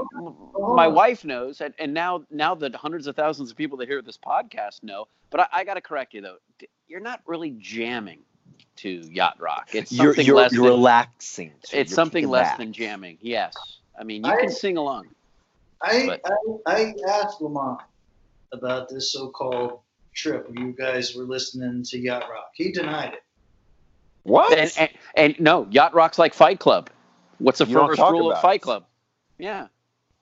[0.75, 4.01] my wife knows, and, and now now that hundreds of thousands of people that hear
[4.03, 5.07] this podcast know.
[5.31, 6.37] But I, I got to correct you though.
[6.87, 8.19] You're not really jamming
[8.77, 9.69] to yacht rock.
[9.73, 10.53] It's you're something you're, less.
[10.53, 11.51] you're than, relaxing.
[11.63, 12.57] to it's You're something less back.
[12.59, 13.17] than jamming.
[13.21, 13.55] Yes.
[13.99, 15.07] I mean, you I- can sing along.
[15.81, 16.35] I, I
[16.65, 17.81] I asked Lamont
[18.51, 19.79] about this so-called
[20.15, 22.49] trip where you guys were listening to Yacht Rock.
[22.55, 23.19] He denied it.
[24.23, 24.57] What?
[24.57, 26.89] And, and, and no, yacht rock's like Fight Club.
[27.39, 28.63] What's the You first rule of Fight it.
[28.63, 28.85] Club?
[29.37, 29.67] Yeah,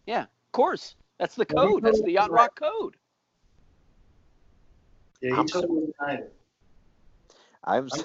[0.05, 0.95] yeah, of course.
[1.17, 1.83] That's the code.
[1.83, 2.95] That's the yacht rock code.
[5.21, 6.35] Yeah, he I'm totally denied it.
[7.65, 7.89] I'm.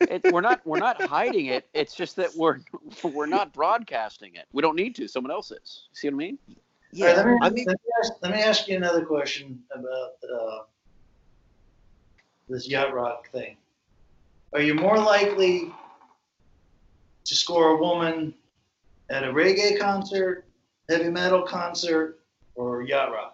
[0.00, 1.66] It, we're not we're not hiding it.
[1.72, 2.60] It's just that we're
[3.02, 4.46] we're not broadcasting it.
[4.52, 5.08] We don't need to.
[5.08, 5.88] Someone else is.
[5.94, 6.38] See what I mean?
[7.00, 9.60] All right, let, me, I mean, let, me ask, let me ask you another question
[9.74, 10.58] about uh,
[12.48, 13.56] this yacht rock thing.
[14.52, 15.72] Are you more likely
[17.24, 18.34] to score a woman
[19.10, 20.44] at a reggae concert,
[20.88, 22.20] heavy metal concert,
[22.54, 23.33] or yacht rock?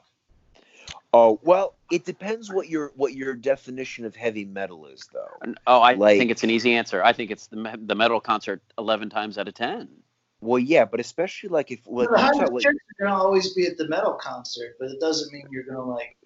[1.12, 5.52] Oh well, it depends what your what your definition of heavy metal is, though.
[5.66, 7.02] Oh, I Like- think it's an easy answer.
[7.02, 9.88] I think it's the me- the metal concert eleven times out of ten.
[10.42, 13.22] Well, yeah, but especially like if like, the you hottest talk, like chicks are gonna
[13.22, 16.16] always be at the metal concert, but it doesn't mean you're gonna like.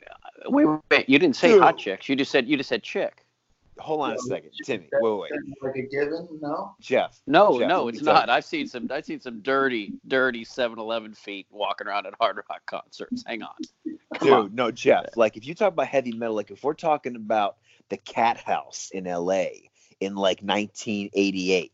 [0.47, 1.63] Wait, wait, wait, you didn't say Dude.
[1.63, 2.09] hot chicks.
[2.09, 3.24] You just said you just said chick.
[3.79, 4.89] Hold on a second, Timmy.
[4.91, 5.33] That's Wait, wait,
[5.63, 6.75] like a given, no.
[6.81, 7.21] Jeff.
[7.27, 8.29] No, Jeff, no, it's not.
[8.29, 8.35] you.
[8.35, 8.89] I've seen some.
[8.91, 13.25] I've seen some dirty, dirty 7-Eleven feet walking around at hard rock concerts.
[13.27, 13.55] Hang on,
[14.15, 14.55] Come Dude, on.
[14.55, 15.17] no, Jeff.
[15.17, 17.57] Like if you talk about heavy metal, like if we're talking about
[17.89, 19.71] the Cat House in L.A.
[20.01, 21.73] in like 1988,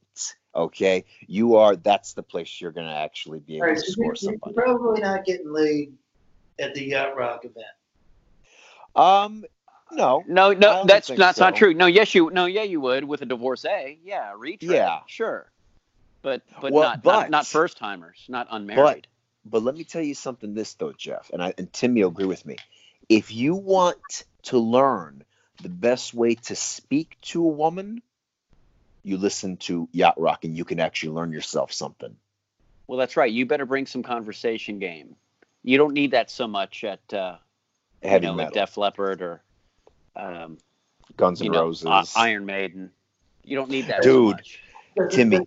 [0.54, 1.76] okay, you are.
[1.76, 4.54] That's the place you're gonna actually be able right, to so score you're, you're somebody.
[4.54, 5.92] probably not getting laid
[6.58, 7.66] at the yacht rock event.
[8.96, 9.44] Um,
[9.92, 10.24] no.
[10.26, 11.74] No, no, that's that's not true.
[11.74, 12.30] No, yes, you.
[12.30, 13.98] No, yeah, you would with a divorcee.
[14.04, 14.72] Yeah, retread.
[14.72, 15.00] Yeah.
[15.06, 15.50] sure,
[16.22, 19.06] but but Well, not, but- not not first timers, not unmarried.
[19.44, 20.54] But but let me tell you something.
[20.54, 22.56] This though, Jeff, and I and Timmy agree with me.
[23.08, 25.24] If you want to learn
[25.62, 28.02] the best way to speak to a woman,
[29.02, 32.16] you listen to Yacht Rock, and you can actually learn yourself something.
[32.86, 33.30] Well, that's right.
[33.30, 35.16] You better bring some conversation game.
[35.62, 37.36] You don't need that so much at uh,
[38.02, 39.42] you know, metal, Def Leppard or
[40.20, 40.58] um,
[41.16, 41.86] Guns you N' know, Roses.
[41.86, 42.90] I- Iron Maiden.
[43.44, 44.36] You don't need that so Dude.
[44.36, 44.60] much.
[45.10, 45.40] Timmy.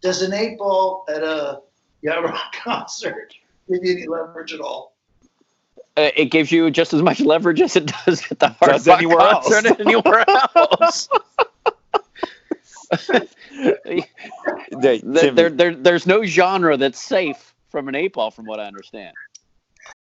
[0.00, 1.60] Does an eight ball at a
[2.02, 3.34] yacht rock concert
[3.68, 4.94] give you any leverage at all?
[5.96, 8.86] Uh, it gives you just as much leverage as it does at the hard Does
[8.86, 9.48] rock anywhere else.
[9.48, 10.24] concert anywhere
[10.56, 11.08] else.
[14.70, 14.98] There,
[15.32, 19.14] there, there, there's no genre that's safe from an eight ball, from what I understand.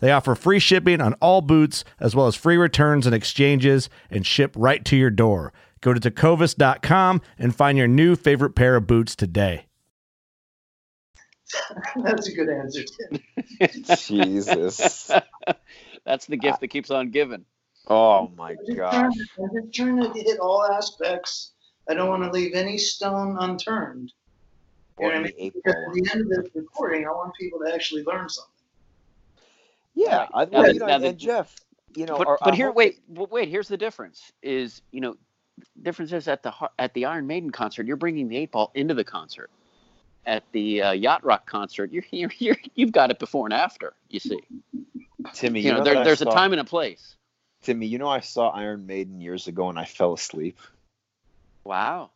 [0.00, 4.26] They offer free shipping on all boots, as well as free returns and exchanges, and
[4.26, 5.52] ship right to your door.
[5.80, 9.66] Go to tecovas.com and find your new favorite pair of boots today.
[12.02, 13.96] That's a good answer, Tim.
[13.96, 15.10] Jesus.
[16.04, 17.44] That's the gift that keeps on giving.
[17.88, 18.94] Oh my I'm gosh.
[18.94, 21.52] I'm just trying to hit all aspects.
[21.88, 24.12] I don't want to leave any stone unturned.
[24.98, 25.52] You know what I mean?
[25.54, 28.55] Because at the end of this recording, I want people to actually learn something.
[29.96, 31.56] Yeah, I, well, the- you know, the- and Jeff,
[31.96, 33.48] you know, but, our- but here, wait, well, wait.
[33.48, 35.16] Here's the difference: is you know,
[35.82, 38.94] difference is at the at the Iron Maiden concert, you're bringing the eight ball into
[38.94, 39.50] the concert.
[40.26, 43.94] At the uh, Yacht Rock concert, you're, you're, you're you've got it before and after.
[44.10, 44.40] You see,
[45.32, 47.16] Timmy, you, know, that there, I there's a time and a place.
[47.62, 50.58] Timmy, you know, I saw Iron Maiden years ago and I fell asleep.
[51.64, 52.10] Wow.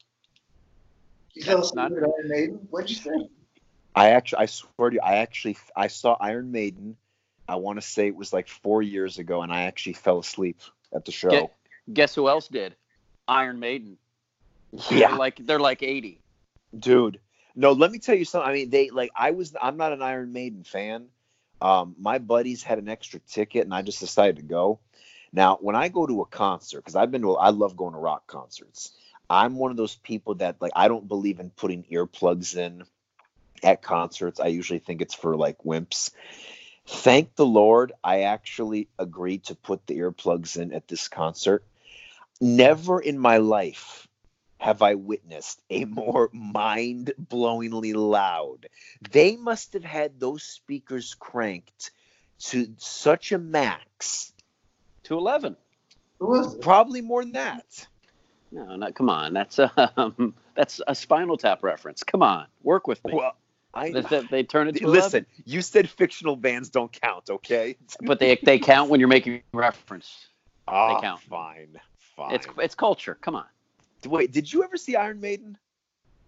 [1.33, 2.55] You fell asleep not- at Iron Maiden?
[2.71, 3.29] What'd you say?
[3.95, 6.97] I actually, I swear to you, I actually, I saw Iron Maiden.
[7.51, 10.61] I want to say it was like four years ago, and I actually fell asleep
[10.95, 11.31] at the show.
[11.31, 11.55] Get-
[11.93, 12.77] Guess who else did?
[13.27, 13.97] Iron Maiden.
[14.89, 16.21] They're yeah, like they're like 80.
[16.79, 17.19] dude.
[17.57, 18.49] No, let me tell you something.
[18.49, 19.57] I mean, they like I was.
[19.61, 21.07] I'm not an Iron Maiden fan.
[21.61, 24.79] Um, my buddies had an extra ticket, and I just decided to go.
[25.33, 27.99] Now, when I go to a concert, because I've been to, I love going to
[27.99, 28.93] rock concerts.
[29.29, 32.85] I'm one of those people that like I don't believe in putting earplugs in
[33.63, 34.41] at concerts.
[34.41, 36.13] I usually think it's for like wimps.
[36.87, 41.65] Thank the Lord, I actually agreed to put the earplugs in at this concert.
[42.41, 44.09] Never in my life
[44.59, 48.69] have I witnessed a more mind blowingly loud.
[49.11, 51.93] They must have had those speakers cranked
[52.41, 54.33] to such a max,
[55.05, 55.57] To 11.
[56.19, 56.61] Who was it?
[56.63, 57.87] probably more than that.
[58.53, 59.33] No, not come on.
[59.33, 59.59] That's
[59.97, 62.03] um that's a Spinal Tap reference.
[62.03, 63.15] Come on, work with me.
[63.15, 63.37] Well,
[63.73, 65.27] I They, they, they turn it to 11, listen.
[65.45, 67.77] You said fictional bands don't count, okay?
[68.03, 70.29] but they they count when you're making reference.
[70.67, 71.21] They count.
[71.23, 71.81] Fine,
[72.17, 72.35] fine.
[72.35, 73.17] It's it's culture.
[73.21, 73.47] Come on.
[74.07, 75.59] Wait, did you ever see Iron Maiden?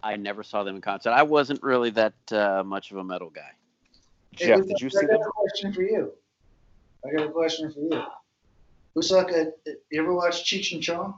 [0.03, 1.11] I never saw them in concert.
[1.11, 3.51] I wasn't really that uh, much of a metal guy.
[4.37, 5.27] Hey, Jeff, Usaka, did you see I see got them?
[5.27, 6.11] a question for you.
[7.05, 8.03] I got a question for you.
[8.97, 9.51] Usaka,
[9.91, 11.15] you ever watch Cheech and Chong?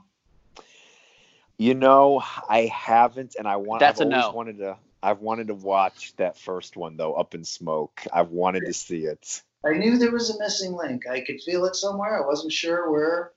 [1.58, 3.80] You know, I haven't, and I want.
[3.80, 4.36] That's I've a always no.
[4.36, 4.76] wanted to.
[5.06, 8.02] I've wanted to watch that first one though, Up in Smoke.
[8.12, 9.40] I've wanted to see it.
[9.64, 11.06] I knew there was a missing link.
[11.06, 12.20] I could feel it somewhere.
[12.20, 13.30] I wasn't sure where,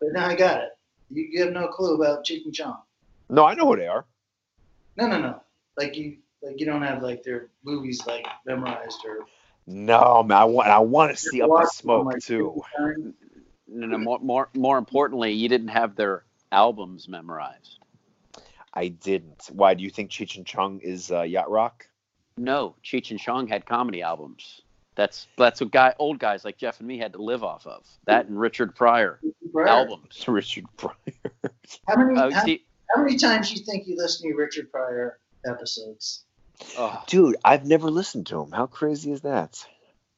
[0.00, 0.70] but now I got it.
[1.10, 2.78] You, you have no clue about Cheech and Chong.
[3.28, 4.04] No, I know who they are.
[4.96, 5.40] No, no, no.
[5.76, 9.26] Like you, like you don't have like their movies like memorized or.
[9.68, 10.68] No, man, I want.
[10.68, 12.60] I want to see Up in Smoke like, too.
[13.68, 17.78] No, no, more more more importantly, you didn't have their albums memorized.
[18.76, 19.48] I didn't.
[19.52, 21.86] Why do you think Cheech and Chong is uh, yacht rock?
[22.36, 24.60] No, Cheech and Chong had comedy albums.
[24.94, 27.84] That's that's what guy old guys like Jeff and me had to live off of.
[28.06, 29.18] That and Richard Pryor
[29.52, 29.68] Right.
[29.68, 30.22] albums.
[30.28, 30.94] Richard Pryor.
[31.88, 32.18] How many?
[32.18, 36.24] Uh, how, see, how many times do you think you listen to Richard Pryor episodes?
[36.78, 38.50] oh, Dude, I've never listened to him.
[38.52, 39.62] How crazy is that?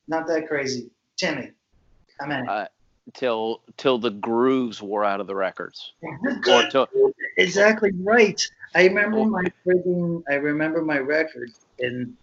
[0.08, 0.90] Not that crazy.
[1.16, 1.50] Timmy.
[2.20, 2.48] How many?
[2.48, 2.66] Uh,
[3.14, 5.92] till till the grooves wore out of the records,
[6.48, 6.88] or till
[7.36, 8.40] Exactly right.
[8.74, 12.14] I remember my friggin' I remember my record and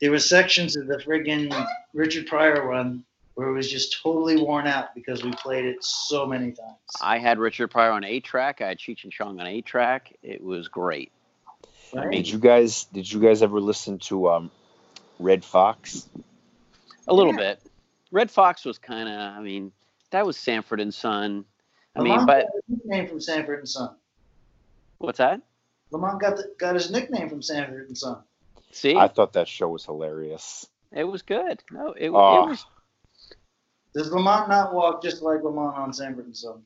[0.00, 1.52] there were sections of the friggin'
[1.92, 6.26] Richard Pryor run where it was just totally worn out because we played it so
[6.26, 6.76] many times.
[7.00, 8.60] I had Richard Pryor on eight track.
[8.60, 10.12] I had Cheech and Chong on eight track.
[10.24, 11.12] It was great.
[11.94, 12.10] Right?
[12.10, 12.84] Did you guys?
[12.92, 14.50] Did you guys ever listen to um,
[15.20, 16.08] Redd Foxx?
[17.06, 17.54] A little Yeah.
[17.54, 17.67] bit.
[18.10, 19.14] Redd Foxx was kind of.
[19.14, 19.72] I mean,
[20.10, 21.44] that was Sanford and Son.
[21.96, 23.96] I mean, but got his nickname from Sanford and Son.
[24.98, 25.40] what's that?
[25.90, 28.18] Lamont got the, got his nickname from Sanford and Son.
[28.70, 30.66] See, I thought that show was hilarious.
[30.92, 31.62] it was good.
[31.70, 32.10] No, it, Oh.
[32.10, 32.46] it ah.
[32.46, 32.66] was.
[33.94, 36.62] Does Lamont not walk just like Lamont on Sanford and Son?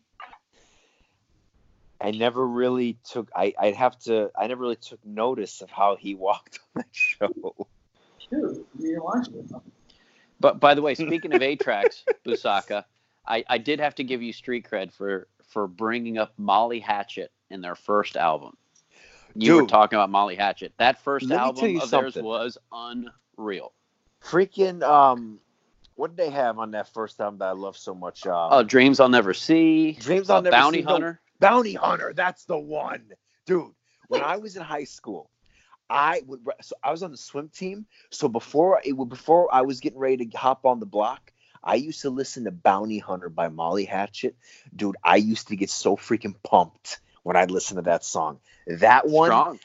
[2.01, 3.31] I never really took.
[3.35, 4.31] I I'd have to.
[4.37, 7.33] I never really took notice of how he walked on that show.
[8.31, 9.51] Dude, you didn't watch it.
[10.43, 12.85] But by the way, speaking of tracks, Busaka,
[13.27, 17.33] I, I did have to give you street cred for for bringing up Molly Hatchet
[17.49, 18.57] in their first album.
[19.35, 20.75] You were talking about Molly Hatchet.
[20.77, 23.73] That first Let me tell album of theirs was unreal.
[24.23, 25.39] Freaking um,
[25.95, 28.27] what did they have on that first album that I love so much?
[28.27, 29.93] Uh, Oh, Dreams I'll Never See.
[29.93, 30.85] Dreams uh, I'll Never Bounty See.
[30.85, 31.21] No, Hunter.
[31.39, 32.13] Bounty Hunter.
[32.15, 33.13] That's the one,
[33.47, 33.71] dude.
[34.09, 35.31] When I was in high school,
[35.93, 36.41] I would.
[36.63, 37.87] So I was on the swim team.
[38.11, 42.03] So before it before I was getting ready to hop on the block, I used
[42.03, 44.35] to listen to Bounty Hunter by Molly Hatchet.
[44.75, 48.41] Dude, I used to get so freaking pumped when I'd listen to that song.
[48.67, 49.61] That one Strong.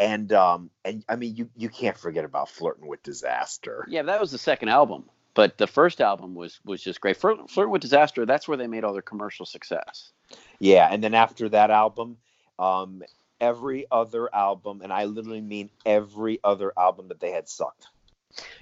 [0.00, 3.86] and um and I mean you you can't forget about flirting with disaster.
[3.88, 5.04] Yeah, that was the second album.
[5.34, 7.16] But the first album was was just great.
[7.16, 8.26] Flirt, Flirt with Disaster.
[8.26, 10.10] That's where they made all their commercial success.
[10.58, 12.16] Yeah, and then after that album,
[12.58, 13.04] um
[13.40, 17.88] every other album, and I literally mean every other album that they had sucked.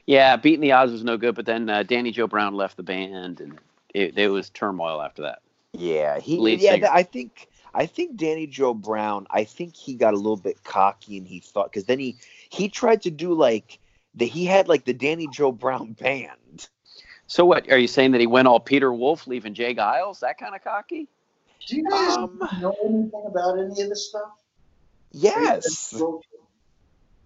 [0.06, 1.34] Yeah, beating the odds was no good.
[1.34, 3.58] But then uh, Danny Joe Brown left the band, and
[3.94, 5.40] it, there was turmoil after that.
[5.72, 6.88] Yeah, he Lead yeah, singer.
[6.90, 11.18] I think I think Danny Joe Brown, I think he got a little bit cocky
[11.18, 12.16] and he thought cuz then he
[12.48, 13.78] he tried to do like
[14.14, 16.68] the he had like the Danny Joe Brown band.
[17.26, 19.74] So what are you saying that he went all Peter Wolf, leaving J.
[19.74, 20.20] Geils?
[20.20, 21.08] That kind of cocky?
[21.66, 24.30] Do you guys Um, know anything about any of this stuff?
[25.16, 25.94] Yes.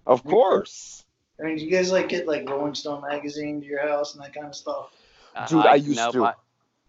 [0.07, 1.05] Of course.
[1.41, 4.23] I mean, do you guys like get like Rolling Stone magazine to your house and
[4.23, 4.91] that kind of stuff?
[5.35, 6.25] Uh, Dude, I used nope, to.
[6.27, 6.35] I,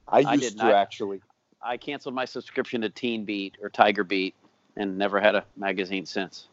[0.08, 0.74] I I used did to not.
[0.74, 1.22] actually.
[1.62, 4.36] I canceled my subscription to Teen Beat or Tiger Beat,
[4.76, 6.48] and never had a magazine since.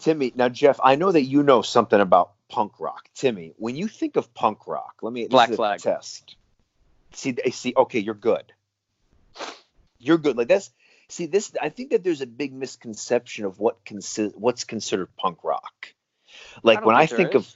[0.00, 3.08] Timmy, now Jeff, I know that you know something about punk rock.
[3.14, 5.80] Timmy, when you think of punk rock, let me this Black is a Flag.
[5.80, 6.36] test.
[7.12, 7.72] See, I see.
[7.76, 8.52] Okay, you're good.
[9.98, 10.36] You're good.
[10.36, 10.70] Like that's.
[11.08, 11.52] See, this.
[11.60, 15.94] I think that there's a big misconception of what consi- what's considered punk rock.
[16.62, 17.36] Like don't when I think is.
[17.36, 17.54] of,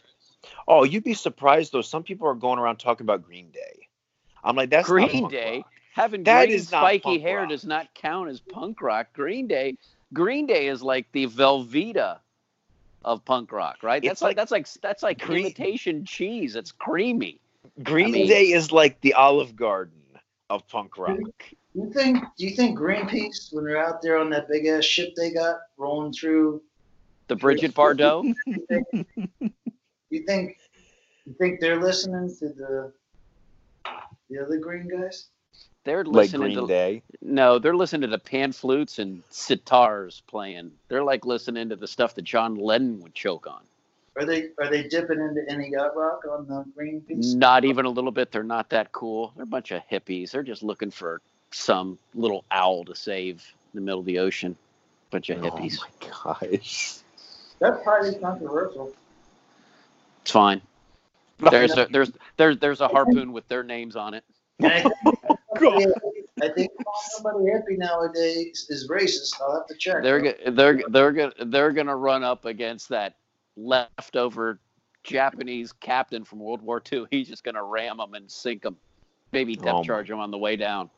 [0.69, 1.83] oh, you'd be surprised though.
[1.83, 3.89] Some people are going around talking about Green Day.
[4.45, 5.57] I'm like, that's not Green Day.
[5.59, 5.73] rock.
[5.95, 7.49] Having That green spiky hair rock.
[7.49, 9.09] does not count as punk rock.
[9.13, 9.77] Green Day,
[10.13, 12.21] Green Day is like the Velveeta
[13.05, 14.01] of punk rock, right?
[14.03, 16.55] That's like, like- that's like that's like Green- imitation cheese.
[16.55, 17.41] It's creamy.
[17.83, 20.01] Green mean- Day is like the Olive Garden
[20.49, 21.19] of punk rock.
[21.75, 22.19] You think?
[22.37, 25.57] Do you think Greenpeace, when they're out there on that big ass ship they got
[25.77, 26.63] rolling through,
[27.29, 28.33] The Brigitte Bardot.
[30.11, 30.59] you think?
[31.27, 32.93] You think they're listening to the
[34.29, 35.27] the other green guys?
[35.85, 37.03] They're Like listening Green to Day.
[37.23, 40.73] no, they're listening to the pan flutes and sitars playing.
[40.89, 43.63] They're like listening to the stuff that John Lennon would choke on.
[44.17, 47.35] Are they are they dipping into any yacht rock on the Greenpeace?
[47.35, 48.33] Not even a little bit.
[48.33, 49.33] They're not that cool.
[49.37, 50.33] They're a bunch of hippies.
[50.33, 51.23] They're just looking for
[51.53, 54.57] some little owl to save in the middle of the ocean.
[55.11, 55.79] Bunch of oh hippies.
[55.81, 56.99] Oh my gosh.
[57.59, 58.93] That party's controversial.
[60.23, 60.63] It's fine.
[61.51, 64.25] There's a there's there's there's a harpoon with their names on it.
[64.61, 64.83] And I
[65.59, 65.93] think,
[66.43, 66.71] I think
[67.13, 69.41] somebody hippie nowadays is racist.
[69.41, 70.03] I'll have to check.
[70.03, 73.17] They're go- they're they're gonna they're gonna run up against that
[73.57, 74.59] leftover
[75.03, 77.07] Japanese captain from World War II.
[77.11, 78.77] He's just gonna ram them and sink them.
[79.33, 80.91] Maybe oh depth Oh charge them on the way down.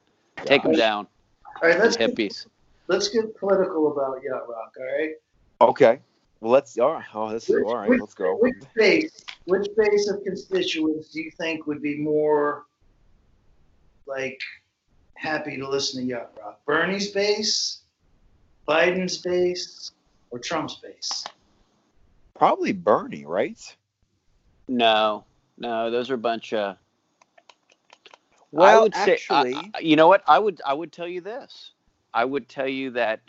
[0.45, 1.07] Take them down.
[1.63, 2.47] All right, let's get, Hippies.
[2.89, 4.75] let's get political about yacht rock.
[4.79, 5.11] All right.
[5.61, 6.01] Okay.
[6.41, 6.77] Well, let's.
[6.79, 7.05] All right.
[7.15, 7.89] Oh, this is Which- all right.
[7.89, 8.37] which- Let's go.
[8.37, 12.65] Which base, which base of constituents do you think would be more
[14.07, 14.41] like
[15.15, 16.61] happy to listen to yacht rock?
[16.67, 17.83] Bernie's base,
[18.67, 19.93] Biden's base,
[20.31, 21.25] or Trump's base?
[22.35, 23.61] Probably Bernie, right?
[24.67, 25.25] No,
[25.59, 26.77] no, those are a bunch of.
[28.55, 30.23] I Well, would say, actually, I- I- you know what?
[30.27, 31.71] I would, I would tell you this.
[32.13, 33.21] I would tell you that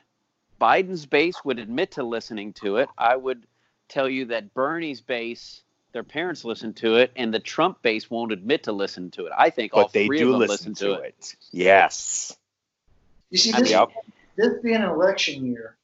[0.59, 2.89] Biden's base would admit to listening to it.
[2.97, 3.43] I would
[3.87, 5.61] tell you that Bernie's base,
[5.93, 9.31] their parents listen to it, and the Trump base won't admit to listen to it.
[9.37, 11.35] I think all they three do of them listen, listen to it.
[11.51, 12.35] Yes.
[13.29, 13.89] You see, this, Yep.
[14.35, 15.77] this being an election year,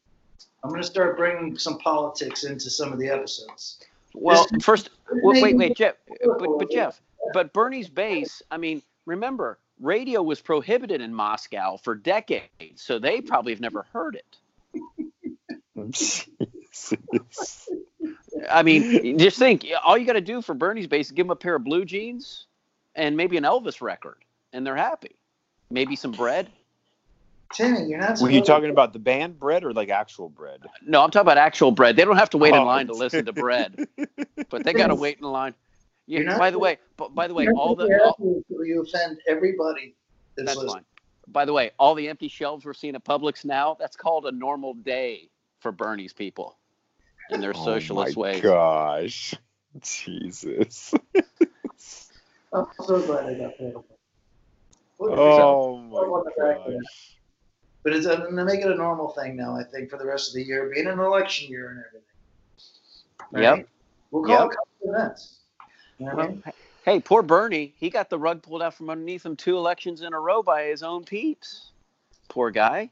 [0.63, 3.79] I'm going to start bringing some politics into some of the episodes.
[4.13, 6.99] Well, This- first, wait, wait, wait, Jeff, but, but Jeff,
[7.33, 8.41] but Bernie's base.
[8.51, 13.85] I mean, remember, radio was prohibited in Moscow for decades, so they probably have never
[13.91, 14.37] heard it.
[18.49, 21.31] I mean, just think, all you got to do for Bernie's base is give them
[21.31, 22.45] a pair of blue jeans
[22.95, 24.17] and maybe an Elvis record,
[24.53, 25.15] and they're happy.
[25.69, 26.49] Maybe some bread.
[27.53, 28.19] Timmy, you're not.
[28.21, 30.61] Were you supposed- talking about the band bread or like actual bread?
[30.85, 31.95] No, I'm talking about actual bread.
[31.95, 32.65] They don't have to wait in Oh.
[32.65, 33.87] line to listen to bread,
[34.49, 35.53] but they got to wait in line.
[36.09, 36.39] You're Yeah.
[36.39, 39.95] By the way, but by the way, all the all, you offend everybody
[40.35, 40.73] that's, that's listening.
[40.73, 40.85] fine.
[41.27, 44.31] By the way, all the empty shelves we're seeing at Publix now, that's called a
[44.31, 45.29] normal day
[45.59, 46.57] for Bernie's people
[47.29, 48.43] in their oh socialist ways.
[48.43, 49.35] oh my ways.
[49.35, 49.35] Gosh.
[49.81, 50.95] Jesus.
[52.53, 53.85] I'm so glad I got political.
[54.99, 57.17] Look at Oh on my gosh.
[57.83, 60.29] But it's going to make it a normal thing now, I think, for the rest
[60.29, 63.59] of the year, being an election year and everything.
[63.59, 63.69] Yep.
[64.09, 64.51] We'll call Yep.
[64.51, 65.38] it events.
[65.99, 66.43] You know what I mean?
[66.85, 70.13] hey, poor Bernie, he got the rug pulled out from underneath him two elections in
[70.13, 71.71] a row by his own peeps.
[72.29, 72.89] Poor guy,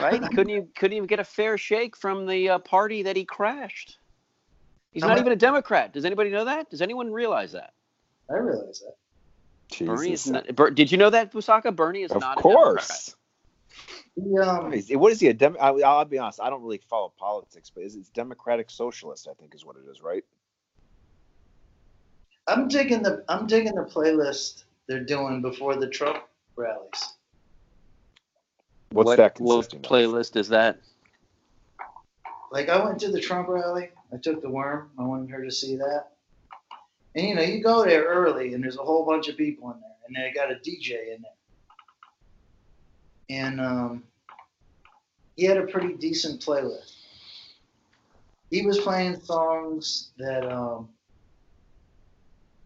[0.00, 0.22] right?
[0.32, 3.98] Couldn't even couldn't even get a fair shake from the uh, party that he crashed.
[4.92, 5.92] He's How not mu- even a Democrat.
[5.92, 6.70] Does anybody know that?
[6.70, 7.72] Does anyone realize that?
[8.30, 8.94] I realize that.
[9.84, 10.54] Bernie is not.
[10.54, 11.74] Ber, did you know that, Busaka?
[11.74, 12.84] Bernie is Of not a Democrat.
[12.84, 13.16] Of course.
[14.14, 15.56] He, um, What is, what is he a dem?
[15.60, 16.40] I, I'll be honest.
[16.40, 19.26] I don't really follow politics, but is it Democratic Socialist?
[19.28, 20.24] I think is what it is, right?
[22.46, 26.24] I'm digging the I'm digging the playlist they're doing before the Trump
[26.56, 27.14] rallies.
[28.90, 29.84] What's what, that what consisting of?
[29.86, 30.78] playlist is that?
[32.52, 33.90] Like I went to the Trump rally.
[34.12, 34.90] I took the worm.
[34.98, 36.10] I wanted her to see that.
[37.14, 39.80] And you know, you go there early, and there's a whole bunch of people in
[39.80, 41.30] there, and they got a DJ in there.
[43.30, 44.04] And um,
[45.36, 46.96] he had a pretty decent playlist.
[48.50, 50.88] He was playing songs that um,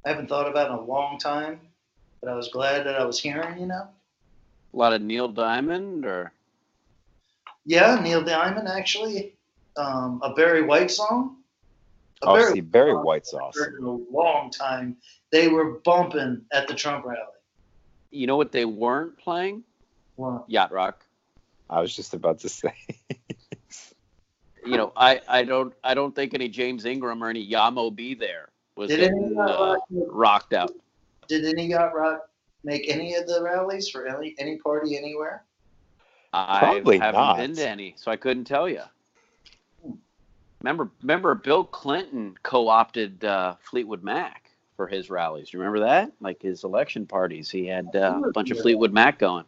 [0.04, 1.60] I haven't thought about in a long time,
[2.20, 3.58] but I was glad that I was hearing.
[3.58, 3.88] You know.
[4.72, 6.32] A lot of Neil Diamond or
[7.64, 9.34] Yeah, Neil Diamond actually.
[9.76, 11.36] Um, a Barry White song.
[12.22, 13.62] A Oh, Barry see, Barry song White's awesome.
[13.62, 14.96] heard in a long time.
[15.30, 17.20] They were bumping at the Trump rally.
[18.10, 19.62] you know what they weren't playing?
[20.16, 21.04] Well, Yacht Rock.
[21.70, 22.72] I was just about to say.
[24.64, 27.90] you know, I, I don't I don't think any James Ingram or any Yah Mo
[27.90, 28.47] B There
[28.78, 30.72] was Did any getting yacht uh, rock, rocked out.
[31.26, 32.30] did any yacht rock
[32.64, 35.44] make any of the rallies for any any party anywhere?
[36.32, 37.36] I Probably haven't not.
[37.38, 38.82] been to any, so I couldn't tell you.
[40.62, 45.50] Remember, remember, Bill Clinton co-opted uh, Fleetwood Mac for his rallies.
[45.50, 46.12] Do you remember that?
[46.20, 49.44] Like his election parties, he had uh, a bunch of Fleetwood Mac going.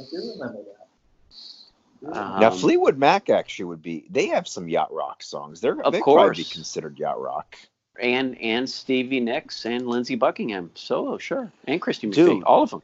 [0.00, 2.16] I do remember that.
[2.16, 4.06] Um, now Fleetwood Mac actually would be.
[4.10, 5.60] They have some yacht rock songs.
[5.60, 6.52] They're Of they probably be course.
[6.52, 7.56] considered yacht rock.
[8.00, 12.42] And and Stevie Nicks and Lindsey Buckingham solo, sure, and Christy McVie, Dude.
[12.44, 12.82] all of them.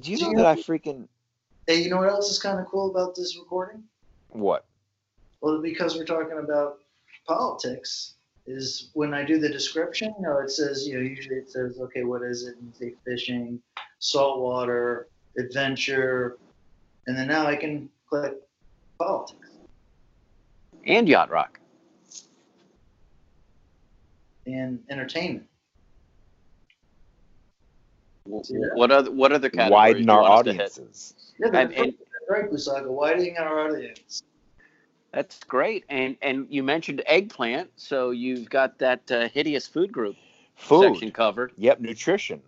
[0.00, 1.08] Do you Do know you that know- I freaking
[1.66, 3.82] Hey, you know what else is kind of cool about this recording?
[4.30, 4.64] what?
[5.40, 6.78] Well, because we're talking about
[7.26, 8.14] politics,
[8.46, 11.78] is when I do the description, you know, it says, you know, usually it says,
[11.80, 12.56] okay, what is it?
[12.58, 13.60] And you say fishing,
[13.98, 16.36] saltwater, adventure,
[17.06, 18.34] and then now I can click
[18.98, 19.48] politics.
[20.86, 21.58] And yacht rock.
[24.46, 25.46] And entertainment.
[28.26, 28.68] W- Yeah.
[28.74, 29.70] What other what other categories?
[29.72, 30.60] Widen our want us to hit?
[30.62, 31.14] audiences.
[31.38, 31.94] Yeah, And- that's and-
[32.28, 34.22] right, Busaka, widening our audience.
[35.12, 35.84] That's great.
[35.88, 40.16] And and you mentioned eggplant, so you've got that uh, hideous food group
[40.56, 40.82] Food.
[40.94, 41.52] section covered.
[41.56, 42.42] Yep, nutrition.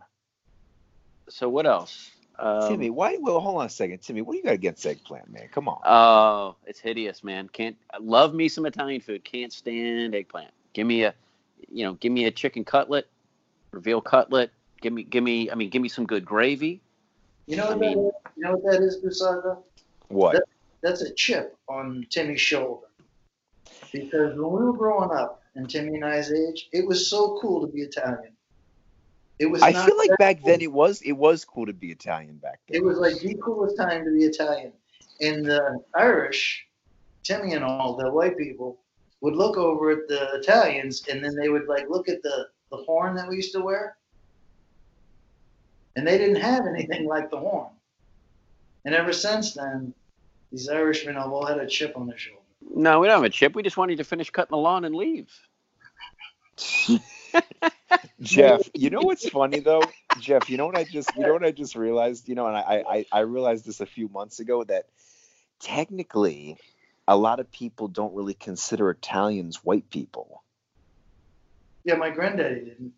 [1.29, 2.11] So what else?
[2.39, 3.17] Um, Timmy, why?
[3.19, 4.21] Well, hold on a second, Timmy.
[4.23, 5.49] What do you got against eggplant, man?
[5.53, 5.81] Come on.
[5.87, 7.49] Oh, it's hideous, man.
[7.49, 9.25] Can't love me some Italian food.
[9.25, 10.51] Can't stand eggplant.
[10.75, 11.15] Give me a,
[11.69, 13.09] you know, give me a chicken cutlet,
[13.73, 14.51] or veal cutlet.
[14.81, 15.51] Give me, give me.
[15.51, 16.81] I mean, give me some good gravy.
[17.47, 18.13] You know I what mean- that is?
[18.37, 19.59] You know what that is, Busaka?
[20.09, 20.43] what?
[20.83, 22.87] That's a chip on Timmy's shoulder.
[23.93, 27.67] Because when we were growing up, and Timmy and I's age, it was so cool
[27.67, 28.33] to be Italian.
[29.39, 29.63] It was.
[29.63, 30.49] I not feel like back cool.
[30.49, 32.77] then it was it was cool to be Italian back then.
[32.77, 34.73] It was like the coolest time to be Italian.
[35.21, 36.67] And the Irish,
[37.23, 38.81] Timmy and all, the white people,
[39.27, 42.77] would look over at the Italians and then they would like look at the, the
[42.77, 43.97] horn that we used to wear.
[45.97, 47.73] And they didn't have anything like the horn.
[48.85, 49.93] And ever since then,
[50.53, 52.41] these Irishmen have all had a chip on their shoulder.
[52.73, 53.57] No, we don't have a chip.
[53.57, 55.29] We just wanted you to finish cutting the lawn and leave.
[58.21, 59.83] Jeff, you know what's funny though?
[60.21, 62.29] Jeff, you know what I just you know what I just realized?
[62.29, 64.87] You know, and I, I I realized this a few months ago that
[65.59, 66.59] technically
[67.09, 70.43] a lot of people don't really consider Italians white people.
[71.85, 72.93] Yeah, my granddaddy didn't.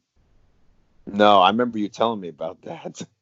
[1.06, 3.02] No, I remember you telling me about that.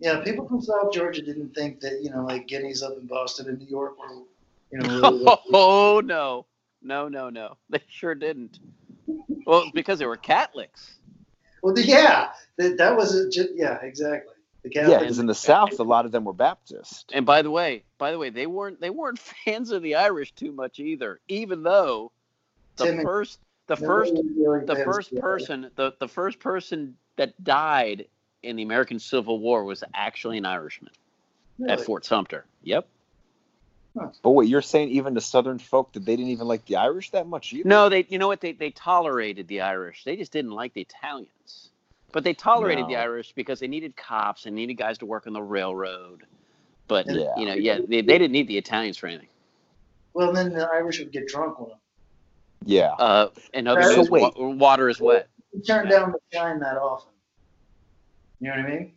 [0.00, 3.48] Yeah, people from South Georgia didn't think that, you know, like guineas up in Boston
[3.48, 4.22] and New York were,
[4.70, 6.46] you know, really Oh no,
[6.80, 7.56] no, no, no.
[7.68, 8.60] They sure didn't.
[9.44, 11.00] Well, because they were Catholics.
[11.64, 12.28] Well, the- yeah,
[12.58, 13.32] that, that was it.
[13.32, 14.34] Just, yeah, exactly.
[14.62, 17.12] The Yeah, because in the South, a lot of them were Baptist.
[17.14, 20.32] And by the way, by the way, they weren't they weren't fans of the Irish
[20.32, 21.20] too much either.
[21.28, 22.12] Even though
[22.76, 28.06] the Timmy, first the first the first person the, the first person that died
[28.42, 30.92] in the American Civil War was actually an Irishman
[31.68, 32.46] at Fort Sumter.
[32.62, 32.88] Yep.
[34.22, 37.10] But wait, you're saying even the Southern folk that they didn't even like the Irish
[37.10, 37.68] that much either?
[37.68, 40.04] No, they you know what they they tolerated the Irish.
[40.04, 41.67] They just didn't like the Italians.
[42.12, 45.32] But they tolerated the Irish because they needed cops and needed guys to work on
[45.34, 46.24] the railroad.
[46.86, 47.34] But Yeah.
[47.36, 49.28] you know, yeah, they, they didn't need the Italians for anything.
[50.14, 51.78] Well, then the Irish would get drunk with them.
[52.64, 52.92] Yeah.
[52.92, 54.22] Uh, in other So words, wait.
[54.36, 55.28] wa- water is wet.
[55.52, 57.12] You turn down the shine that often.
[58.40, 58.92] You know what I mean?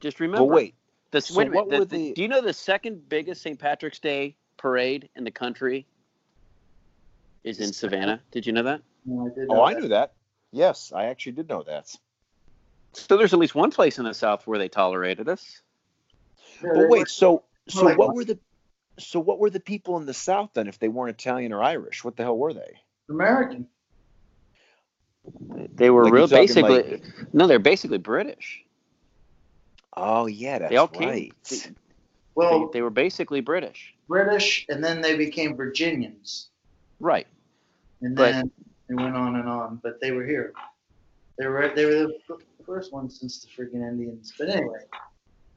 [0.00, 0.46] Just remember.
[0.46, 0.74] But wait,
[1.12, 3.58] the, so wait what the- were the- the- do you know the second biggest St.
[3.58, 5.86] Patrick's Day parade in the country
[7.44, 8.20] is in Savannah?
[8.32, 8.82] Did you know that?
[9.04, 9.46] No, I did.
[9.50, 9.80] oh, know I that.
[9.80, 10.12] knew that.
[10.52, 11.94] Yes, I actually did know that.
[12.96, 15.60] So there's at least one place in the South where they tolerated us.
[16.62, 18.16] Yeah, But wait, were- so so like what what?
[18.16, 18.38] were the
[18.98, 22.02] so what were the people in the South then if they weren't Italian or Irish?
[22.04, 22.78] What the hell were they?
[23.10, 23.66] American.
[25.74, 28.62] They were Like real basically like- no, they're basically British.
[29.96, 31.32] Oh yeah, that's They all right.
[31.32, 31.32] came.
[31.50, 31.74] They,
[32.34, 36.48] Well, they were basically British, British, and then they became Virginians,
[37.00, 37.26] right?
[38.02, 38.50] and But- then
[38.88, 39.80] they went on and on.
[39.82, 40.52] But they were here.
[41.38, 41.92] They were they were
[42.28, 44.32] the first one since the freaking Indians.
[44.38, 44.80] But anyway,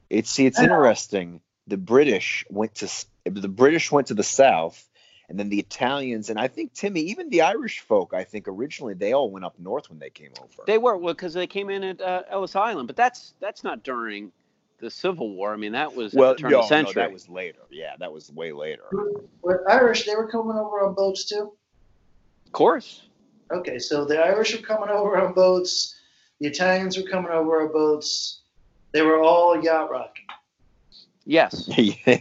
[0.08, 0.64] It's see, it's Yeah.
[0.64, 1.40] interesting.
[1.66, 2.88] The British went to
[3.24, 4.88] the British went to the South,
[5.28, 8.94] and then the Italians, and I think Timmy, even the Irish folk, I think originally
[8.94, 10.64] they all went up north when they came over.
[10.66, 13.84] They were well because they came in at uh, Ellis Island, but that's that's not
[13.84, 14.32] during
[14.80, 15.52] the Civil War.
[15.52, 16.94] I mean, that was well, at the turn no, of the century.
[16.96, 17.60] no, that was later.
[17.70, 18.82] Yeah, that was way later.
[19.44, 21.52] but Irish, they were coming over on boats too.
[22.46, 23.02] of course.
[23.52, 25.99] Okay, so the Irish were coming over on boats.
[26.40, 28.40] The Italians were coming over on boats.
[28.92, 30.24] They were all yacht rocking.
[31.24, 32.20] Yes, yeah.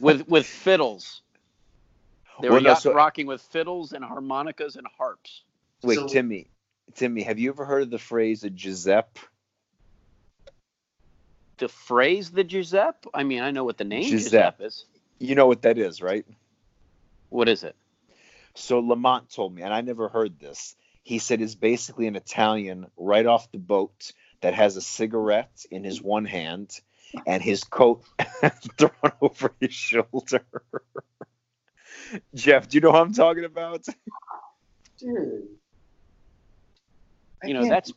[0.00, 1.22] with with fiddles.
[2.42, 5.42] They were Well, no, yacht so- rocking with fiddles and harmonicas and harps.
[5.82, 6.48] Wait, So- Timmy,
[6.94, 9.20] Timmy, have you ever heard of the phrase a Giuseppe?
[11.58, 13.08] The phrase the Giuseppe?
[13.14, 14.30] I mean, I know what the name Giuseppe.
[14.30, 14.84] Giuseppe is.
[15.18, 16.26] You know what that is, right?
[17.28, 17.76] What is it?
[18.54, 20.74] So Lamont told me, and I never heard this.
[21.02, 25.84] He said it's basically an Italian right off the boat that has a cigarette in
[25.84, 26.78] his one hand
[27.26, 28.04] and his coat
[28.78, 30.44] thrown over his shoulder.
[32.34, 33.84] Jeff, do you know what I'm talking about?
[34.98, 35.48] Dude.
[37.42, 37.92] I You know, can't- that's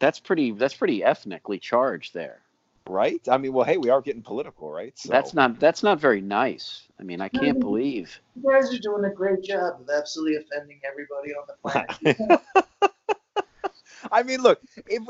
[0.00, 2.42] that's pretty that's pretty ethnically charged there.
[2.88, 3.20] Right?
[3.28, 4.98] I mean, well, hey, we are getting political, right?
[4.98, 6.82] So, That's not that's not very nice.
[6.98, 8.20] I mean, I can't believe.
[8.34, 12.40] You guys are doing a great job of absolutely offending everybody on the planet.
[14.12, 15.02] I mean, look, if,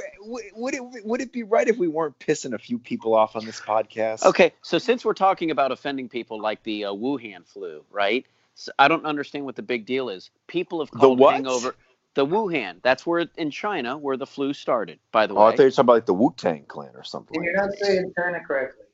[0.54, 3.44] would it would it be right if we weren't pissing a few people off on
[3.44, 4.24] this podcast?
[4.24, 8.26] Okay, so since we're talking about offending people like the uh, Wuhan flu, right?
[8.54, 10.30] So I don't understand what the big deal is.
[10.48, 11.34] People have The called what?
[11.34, 11.76] hangover
[12.14, 12.82] the Wuhan.
[12.82, 14.98] That's where in China where the flu started.
[15.12, 15.40] By the way.
[15.40, 17.36] Oh, I thought you were talking about like the Wu Tang Clan or something.
[17.36, 18.86] and you're not saying China correctly.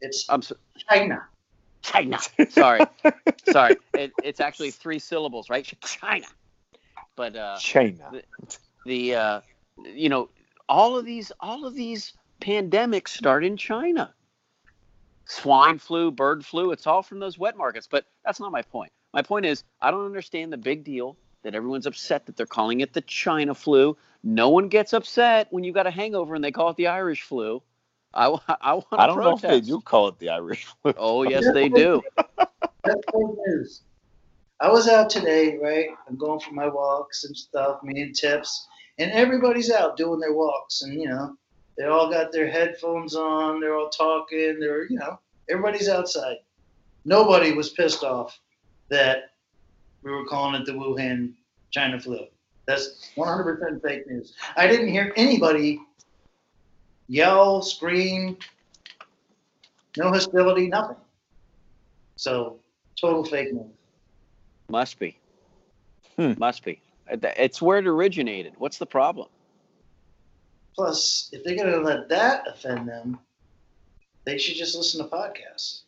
[0.00, 0.56] It's I'm so,
[0.88, 1.24] China.
[1.82, 2.18] China.
[2.50, 2.80] Sorry,
[3.50, 3.76] sorry.
[3.94, 5.64] It, it's actually three syllables, right?
[5.80, 6.26] China.
[7.16, 7.60] But uh, that.
[7.60, 8.10] China.
[8.84, 9.40] the uh,
[9.84, 10.28] you know
[10.68, 14.12] all of these all of these pandemics start in China.
[15.24, 17.86] Swine flu, bird flu, it's all from those wet markets.
[17.90, 18.92] But that's not my point.
[19.12, 22.80] My point is I don't understand the big deal that everyone's upset that they're calling
[22.80, 23.96] it the China flu.
[24.22, 27.22] No one gets upset when you've got a hangover and they call it the Irish
[27.22, 27.62] flu.
[28.12, 29.42] I, wa- I want to I don't protest.
[29.42, 30.94] know if they do call it the Irish flu.
[30.96, 32.02] Oh yes, they do.
[32.84, 33.82] That's fake news.
[34.60, 35.86] I was out today, right?
[36.08, 38.66] I'm going for my walks and stuff, me and Tips,
[38.98, 41.36] and everybody's out doing their walks, and you know,
[41.76, 46.36] they all got their headphones on, they're all talking, they're you know, everybody's outside.
[47.04, 48.38] Nobody was pissed off
[48.90, 49.30] that
[50.02, 51.32] we were calling it the Wuhan
[51.70, 52.26] China flu.
[52.66, 54.34] That's 100% fake news.
[54.56, 55.80] I didn't hear anybody
[57.08, 58.36] yell, scream,
[59.96, 60.96] no hostility, nothing.
[62.16, 62.58] So
[63.00, 63.72] total fake news.
[64.68, 65.16] Must be.
[66.16, 66.34] Hmm.
[66.36, 66.80] Must be.
[67.10, 68.52] It's where it originated.
[68.58, 69.28] What's the problem?
[70.74, 73.18] Plus, if they're gonna let that offend them,
[74.24, 75.82] they should just listen to podcasts.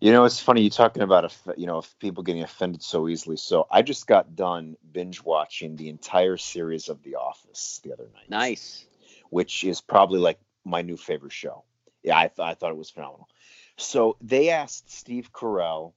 [0.00, 3.36] You know, it's funny you talking about you know people getting offended so easily.
[3.36, 8.08] So I just got done binge watching the entire series of The Office the other
[8.14, 8.30] night.
[8.30, 8.86] Nice.
[9.30, 11.64] which is probably like my new favorite show.
[12.02, 13.28] Yeah, I, th- I thought it was phenomenal.
[13.76, 15.92] So they asked Steve Carell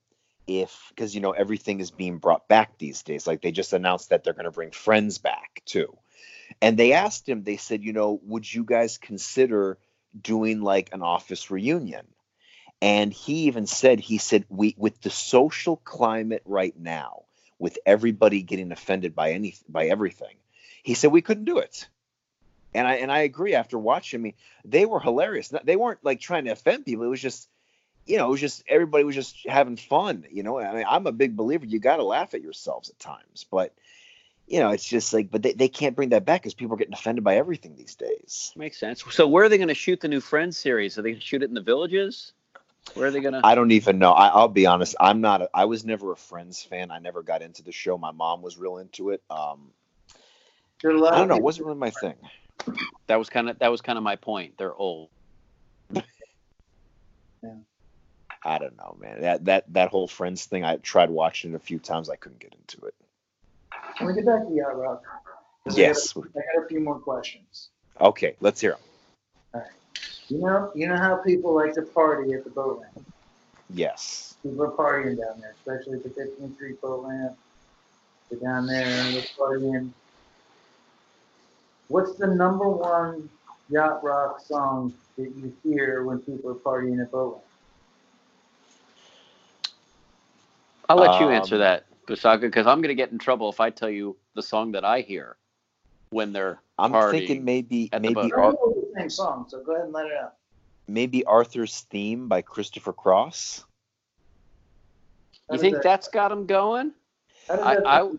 [0.48, 3.28] if, because you know everything is being brought back these days.
[3.28, 5.98] Like they just announced that they're going to bring Friends back too,
[6.62, 7.44] and they asked him.
[7.44, 9.78] They said, you know, would you guys consider
[10.20, 12.06] doing like an Office reunion?
[12.84, 17.24] And he even said, he said, we with the social climate right now,
[17.58, 20.36] with everybody getting offended by any by everything,
[20.84, 21.88] he said we couldn't do it.
[22.74, 23.56] And I and I agree.
[23.56, 25.54] After watching me, they were hilarious.
[25.64, 27.06] They weren't like trying to offend people.
[27.06, 27.48] It was just,
[28.06, 30.26] you know, it was just everybody was just having fun.
[30.30, 31.66] You know, I mean, I'm a big believer.
[31.66, 33.74] You got to laugh at yourselves at times, but
[34.46, 36.80] you know, it's just like, but they, they can't bring that back because people are
[36.80, 38.52] getting offended by everything these days.
[38.58, 39.06] Makes sense.
[39.10, 40.98] So where are they going to shoot the new Friends series?
[40.98, 42.34] Are they going to shoot it in the villages?
[42.94, 43.42] Where are they going to?
[43.44, 44.12] I don't even know.
[44.12, 44.96] I, I'll be honest.
[45.00, 45.42] I'm not.
[45.42, 46.92] A, I was never a Friends fan.
[46.92, 47.98] I never got into the show.
[47.98, 49.24] My mom was real into it.
[49.30, 49.72] Um,
[50.82, 51.38] There are a lot I don't know.
[51.38, 52.16] It wasn't really my thing.
[53.08, 54.58] That was kind of that was kind of my point.
[54.58, 55.10] They're old.
[57.44, 57.56] Yeah.
[58.46, 59.20] I don't know, man.
[59.20, 60.64] That that that whole Friends thing.
[60.64, 62.10] I tried watching it a few times.
[62.10, 62.94] I couldn't get into it.
[63.98, 65.04] Can we get back to Yacht Rock?
[65.66, 66.14] 'Cause I Yes.
[66.14, 67.70] got- I got a few more questions.
[68.00, 68.38] Okay.
[68.40, 68.78] Let's hear
[69.54, 69.62] 'em.
[70.30, 73.08] You know, you know how people like to party at the boat ramp.
[73.70, 74.38] Yes.
[74.42, 77.38] People are partying down there, especially at the 15th Street boat ramp.
[78.30, 79.92] They're down there and they're partying.
[81.90, 83.30] What's the number one
[83.70, 87.44] yacht rock song that you hear when people are partying at boat ramp?
[90.90, 93.60] I'll let you answer Um, that, Busaga, because I'm going to get in trouble if
[93.60, 95.38] I tell you the song that I hear
[96.10, 98.34] when they're I'm thinking maybe maybe boat.
[98.34, 100.36] Ar- know it's the same song, so go ahead and let it out.
[100.88, 103.64] maybe Arthur's theme by Christopher Cross.
[105.50, 106.92] How You think that- that's got them going?
[107.50, 108.10] I, I,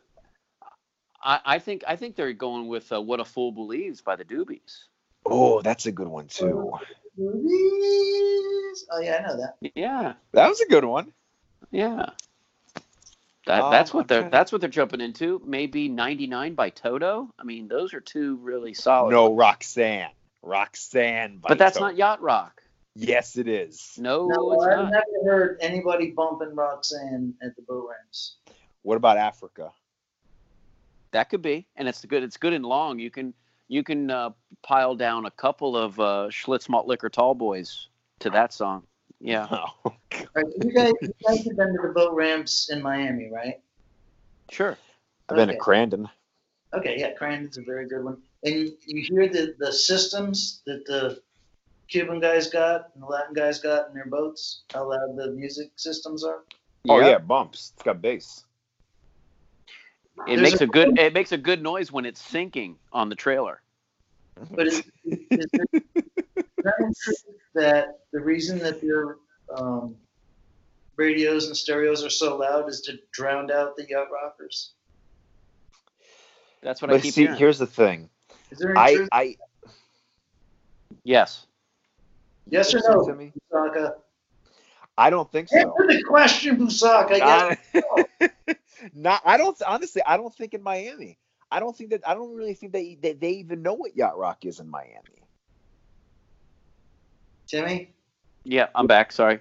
[1.22, 4.24] I, I think I think they're going with uh, "What a Fool Believes" by the
[4.24, 4.84] Doobies.
[5.24, 6.72] Oh, that's a good one too.
[8.92, 9.54] Oh yeah, I know that.
[9.74, 11.12] Yeah, That was a good one.
[11.70, 12.10] yeah.
[13.46, 15.40] That, Um, that's what I'm they're trying- that's what they're jumping into.
[15.44, 17.30] Maybe "99" by Toto.
[17.38, 19.10] I mean, those are two really solid.
[19.12, 19.38] No, ones.
[19.38, 20.10] Roxanne.
[20.44, 21.38] Roxanne.
[21.38, 21.86] By but that's Toto.
[21.86, 22.62] not yacht rock.
[22.94, 23.94] Yes, it is.
[23.98, 24.92] No, No, it's I've not.
[24.92, 28.36] never heard anybody bumping Roxanne at the boat ramps.
[28.82, 29.72] What about Africa?
[31.12, 32.22] That could be, and it's good.
[32.22, 32.98] It's good and long.
[32.98, 33.34] You can
[33.68, 34.30] you can uh,
[34.62, 37.88] pile down a couple of uh, Schlitz Malt Liquor Tall Boys
[38.20, 38.82] to that song.
[39.20, 39.96] Yeah, Oh, All
[40.34, 43.54] right, you guys, you guys have been to the boat ramps in Miami, right?
[44.50, 44.76] sure.
[45.28, 46.10] I've been to Crandon.
[46.74, 48.18] Okay, yeah, Crandon's a very good one.
[48.44, 51.20] And you, you hear the, the systems that the
[51.88, 55.72] Cuban guys got and the Latin guys got in their boats, how loud the music
[55.76, 56.40] systems are.
[56.88, 57.08] Oh Yeah.
[57.08, 57.72] yeah, bumps.
[57.74, 58.44] It's got bass.
[60.26, 63.08] It There's makes a- a good it makes a good noise when it's sinking on
[63.08, 63.60] the trailer.
[64.50, 65.46] But is, is, is
[66.62, 66.92] that in
[67.54, 69.16] that the reason that their
[69.56, 69.96] um,
[70.96, 74.72] radios and stereos are so loud is to drown out the yacht rockers?
[76.62, 77.38] That's what I But keep see, hearing.
[77.38, 78.10] here's the thing.
[78.54, 79.08] Is there any I, truth?
[79.10, 79.36] I,
[81.02, 81.46] Yes.
[82.46, 83.32] yes or no, to me?
[83.52, 83.94] Busaka?
[84.96, 85.58] I don't think so.
[85.58, 87.18] Answer the question, Busaka.
[87.18, 87.58] Yes.
[87.74, 88.30] Not,
[88.94, 90.02] not, I don't honestly.
[90.06, 91.18] I don't think in Miami.
[91.50, 92.06] I don't think that.
[92.06, 95.26] I don't really think they they, they even know what yacht rock is in Miami.
[97.48, 97.92] Timmy,
[98.44, 99.10] Yeah, I'm back.
[99.10, 99.40] Sorry.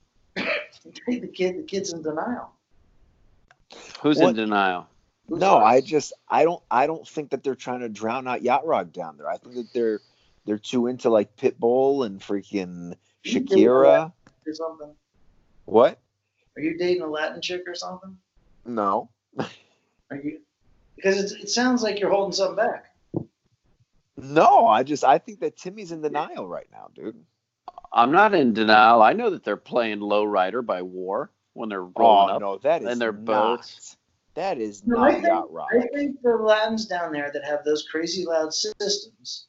[0.34, 2.50] the kid, the kid's in denial.
[4.00, 4.30] Who's What?
[4.30, 4.88] in denial?
[5.28, 8.66] No, I just I don't I don't think that they're trying to drown out yacht
[8.66, 9.28] rock down there.
[9.28, 10.00] I think that they're
[10.44, 12.94] they're too into like Pitbull and freaking
[13.24, 14.12] Shakira.
[14.46, 14.94] or something.
[15.64, 15.98] What?
[16.56, 18.16] Are you dating a Latin chick or something?
[18.66, 19.08] No.
[19.38, 20.40] Are you?
[20.96, 22.94] Because it's, it sounds like you're holding something back.
[24.16, 27.16] No, I just I think that Timmy's in denial right now, dude.
[27.92, 29.02] I'm not in denial.
[29.02, 32.40] I know that they're playing Lowrider by War when they're rolling Oh up.
[32.40, 33.96] no, that is and their not, boats.
[34.34, 35.68] That is No, not think- yacht rock.
[35.72, 39.46] I think the Latins down there that have those crazy loud systems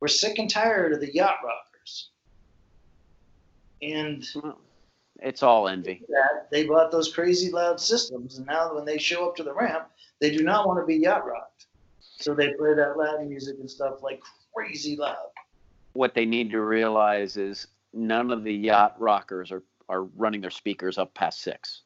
[0.00, 2.10] were sick and tired of the yacht rockers.
[3.82, 4.24] And
[5.20, 6.04] It's all envy.
[6.08, 9.54] that they bought those crazy loud systems, and now when they show up to the
[9.54, 9.88] ramp,
[10.20, 11.66] they do not want to be yacht rocked.
[12.00, 14.20] So they play that Latin music and stuff like
[14.54, 15.30] crazy loud.
[15.92, 20.50] What they need to realize is none of the yacht rockers are, are running their
[20.50, 21.82] speakers up past six.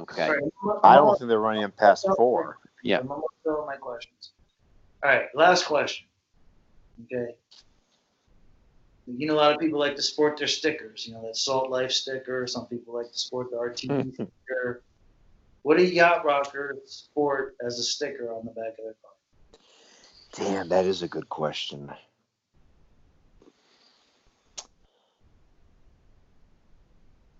[0.00, 0.22] Okay.
[0.24, 2.58] All right, I'm- I I'm don't think they're running him past four.
[2.82, 3.00] Yeah.
[3.00, 4.32] I'm almost done with my questions.
[5.04, 6.06] All right, last question.
[7.04, 7.34] Okay.
[9.06, 11.06] You know, a lot of people like to sport their stickers.
[11.06, 12.46] You know, that Salt Life sticker.
[12.46, 14.10] Some people like to sport the RTD hmm.
[14.10, 14.82] sticker.
[15.62, 19.10] What do yacht rockers sport as a sticker on the back of their car?
[20.32, 21.90] Damn, that is a good question.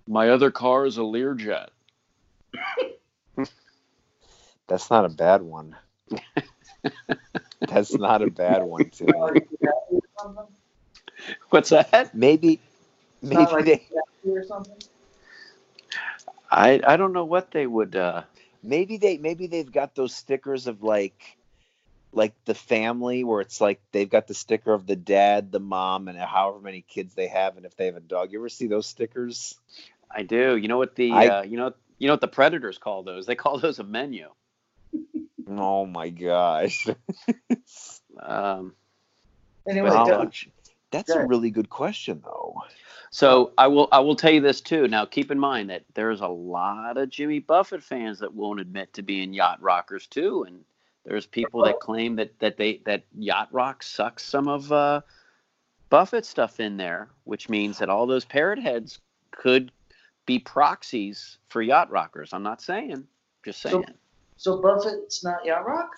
[0.06, 1.68] My other car is a Learjet.
[4.68, 5.76] That's not a bad one.
[7.66, 9.32] That's not a bad one, Timmy.
[11.50, 12.14] What's that?
[12.14, 12.60] Maybe,
[13.22, 13.86] It's maybe not like they,
[14.24, 14.76] or something.
[16.50, 17.96] I I don't know what they would.
[17.96, 18.22] Uh,
[18.62, 21.36] maybe they, maybe they've got those stickers of like,
[22.12, 26.08] like the family where it's like they've got the sticker of the dad, the mom,
[26.08, 28.32] and however many kids they have, and if they have a dog.
[28.32, 29.58] You ever see those stickers?
[30.10, 30.56] I do.
[30.56, 33.26] You know what the I- uh, you know you know what the predators call those?
[33.26, 34.28] They call those a menu.
[35.52, 36.86] Oh my gosh!
[38.20, 38.72] Um,
[39.68, 40.48] Anyway, How go- much?
[40.92, 42.62] That's a really good question, though.
[43.10, 44.88] so I will I will tell you this too.
[44.88, 48.92] Now keep in mind that there's a lot of Jimmy Buffett fans that won't admit
[48.94, 50.64] to being yacht rockers too, and
[51.04, 55.00] there's people that claim that that they that yacht rock sucks some of uh,
[55.90, 58.98] Buffett stuff in there, which means that all those parrot heads
[59.30, 59.70] could
[60.30, 62.32] be proxies for yacht rockers.
[62.32, 63.04] I'm not saying,
[63.44, 63.84] just saying.
[64.36, 65.90] so Buffett's not yacht rock.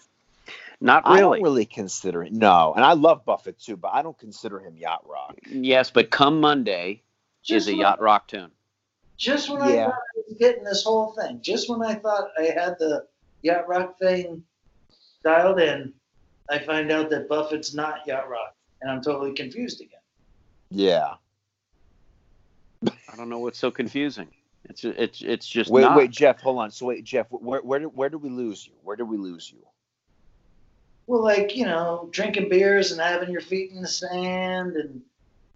[0.81, 1.17] Not really.
[1.17, 1.37] I really.
[1.39, 2.33] don't really consider it.
[2.33, 5.37] No, and I love Buffett too, but I don't consider him yacht rock.
[5.51, 7.03] Yes, but come Monday
[7.49, 8.51] is a when- yacht rock tune.
[9.19, 9.85] Just when I Yeah.
[9.91, 13.07] thought I was getting this whole thing, just when I thought I had the
[13.43, 14.43] yacht rock thing
[15.23, 15.93] dialed in,
[16.51, 20.01] I find out that Buffett's not yacht rock, and I'm totally confused again.
[20.71, 21.15] Yeah.
[22.87, 24.29] I don't know what's so confusing.
[24.69, 25.97] It's it's it's just Wait, not.
[25.97, 26.71] wait, Jeff, hold on.
[26.71, 28.75] So wait, Jeff, where where did where did we lose you?
[28.83, 29.59] Where did we lose you?
[31.07, 35.03] Well, like you know, drinking beers and having your feet in the sand, and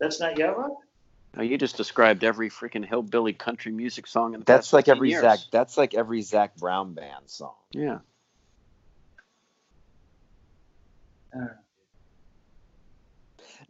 [0.00, 0.72] that's not yacht rock.
[1.36, 4.88] No, you just described every freaking hillbilly country music song in the That's past like
[4.88, 5.20] every years.
[5.20, 5.38] Zac.
[5.52, 7.54] That's like every Zac Brown band song.
[7.72, 7.98] Yeah.
[11.34, 11.52] I don't know.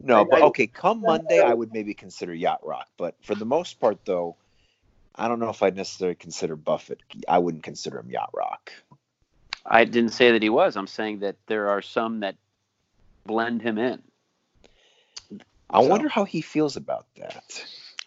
[0.01, 0.67] No, I- but okay.
[0.67, 4.35] Come Monday, I would maybe consider yacht rock, but for the most part, though,
[5.15, 7.01] I don't know if I'd necessarily consider Buffett.
[7.27, 8.71] I wouldn't consider him yacht rock.
[9.65, 10.77] I didn't say that he was.
[10.77, 12.35] I'm saying that there are some that
[13.25, 14.01] blend him in.
[15.69, 17.65] I So- wonder how he feels about that.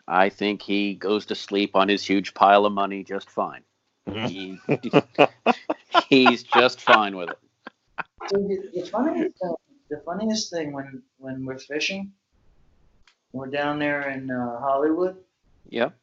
[0.09, 3.62] I think he goes to sleep on his huge pile of money just fine.
[4.09, 4.26] Mm-hmm.
[4.26, 7.38] He, he's just fine with it.
[8.28, 9.55] So the, the funniest thing, uh,
[9.91, 12.12] the funniest thing when when we're fishing,
[13.32, 15.16] we're down there in uh, Hollywood,
[15.68, 15.95] Yep.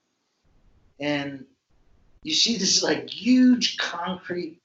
[0.99, 1.45] and
[2.23, 4.59] you see this like huge concrete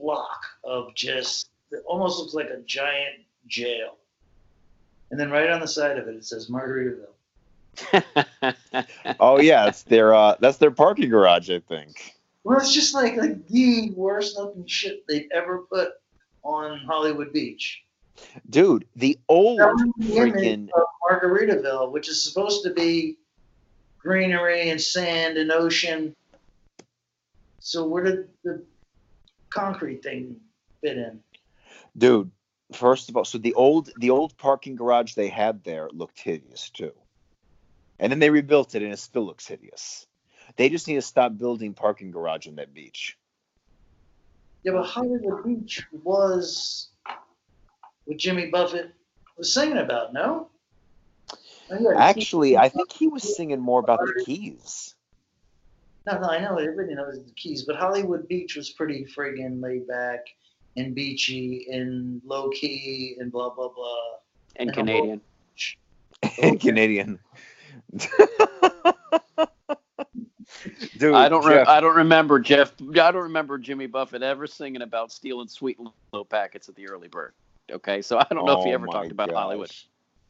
[0.00, 3.96] block of just it almost looks like a giant jail.
[5.10, 7.14] And then right on the side of it, it says Margaritaville.
[9.20, 12.14] Oh yeah, it's their uh, that's their parking garage, I think.
[12.44, 15.88] Well, it's just like like the worst looking shit they've ever put
[16.42, 17.82] on Hollywood Beach.
[18.48, 20.68] Dude, the old That was the image freaking
[21.10, 23.18] Margaritaville, which is supposed to be
[23.98, 26.14] greenery and sand and ocean.
[27.60, 28.64] So where did the
[29.50, 30.36] concrete thing
[30.82, 31.20] fit in?
[31.96, 32.30] dude.
[32.72, 36.68] First of all, so the old the old parking garage they had there looked hideous
[36.68, 36.92] too,
[37.98, 40.06] and then they rebuilt it and it still looks hideous.
[40.56, 43.16] They just need to stop building parking garage on that beach.
[44.64, 46.90] Yeah, but Hollywood Beach was
[48.08, 48.94] what Jimmy Buffett
[49.36, 50.48] was singing about, no?
[51.94, 54.94] Actually, I think he was singing more about the keys.
[56.06, 59.86] No, no, I know everybody knows the keys, but Hollywood Beach was pretty friggin' laid
[59.86, 60.20] back
[60.78, 63.98] and beachy and low key and blah blah blah.
[64.56, 65.20] and Canadian.
[66.42, 67.18] And Canadian.
[70.96, 71.44] Dude, I don't.
[71.44, 72.72] Re- I don't remember Jeff.
[72.80, 75.78] I don't remember Jimmy Buffett ever singing about stealing sweet
[76.14, 77.34] low packets at the early bird.
[77.70, 79.36] Okay, so I don't know if he Oh ever talked about gosh.
[79.36, 79.70] Hollywood.